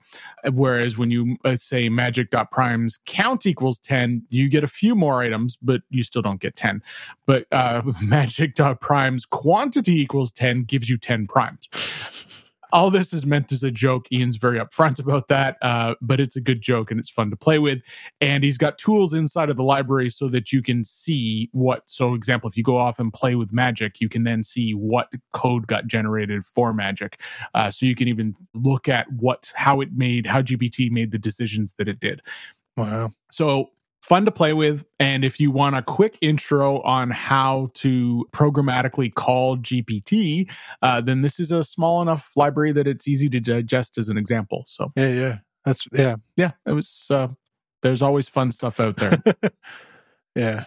[0.51, 5.57] Whereas when you uh, say magic.primes count equals 10, you get a few more items,
[5.61, 6.81] but you still don't get 10.
[7.27, 11.69] But uh, magic.primes quantity equals 10 gives you 10 primes
[12.71, 14.07] all this is meant as a joke.
[14.11, 17.35] Ian's very upfront about that, uh, but it's a good joke and it's fun to
[17.35, 17.81] play with.
[18.19, 21.83] And he's got tools inside of the library so that you can see what.
[21.85, 25.11] So, example, if you go off and play with Magic, you can then see what
[25.33, 27.19] code got generated for Magic.
[27.53, 31.19] Uh, so you can even look at what how it made how GPT made the
[31.19, 32.21] decisions that it did.
[32.77, 33.13] Wow.
[33.31, 34.85] So fun to play with.
[34.99, 40.49] And if you want a quick intro on how to programmatically call GPT,
[40.81, 44.17] uh, then this is a small enough library that it's easy to digest as an
[44.17, 44.63] example.
[44.67, 46.51] So yeah, yeah, that's yeah, yeah.
[46.65, 47.07] It was.
[47.09, 47.29] Uh,
[47.81, 49.23] there's always fun stuff out there.
[50.35, 50.65] yeah.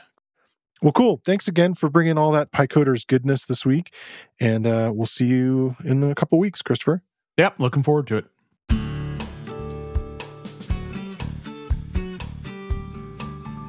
[0.82, 1.20] Well, cool.
[1.24, 3.94] Thanks again for bringing all that PyCoders goodness this week,
[4.40, 7.02] and uh, we'll see you in a couple weeks, Christopher.
[7.38, 8.26] Yep, looking forward to it.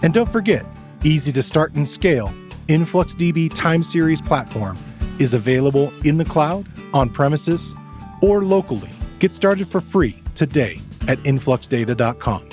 [0.05, 0.63] And don't forget,
[1.03, 2.31] easy to start and scale,
[2.67, 4.77] InfluxDB time series platform
[5.17, 7.73] is available in the cloud, on premises,
[8.21, 8.91] or locally.
[9.17, 12.47] Get started for free today at influxdata.com.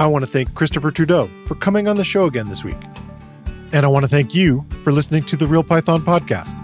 [0.00, 2.82] I want to thank Christopher Trudeau for coming on the show again this week.
[3.70, 6.56] And I want to thank you for listening to the Real Python podcast.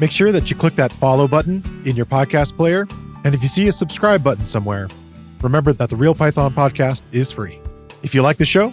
[0.00, 2.86] Make sure that you click that follow button in your podcast player.
[3.24, 4.88] And if you see a subscribe button somewhere,
[5.42, 7.60] remember that the Real Python podcast is free.
[8.02, 8.72] If you like the show,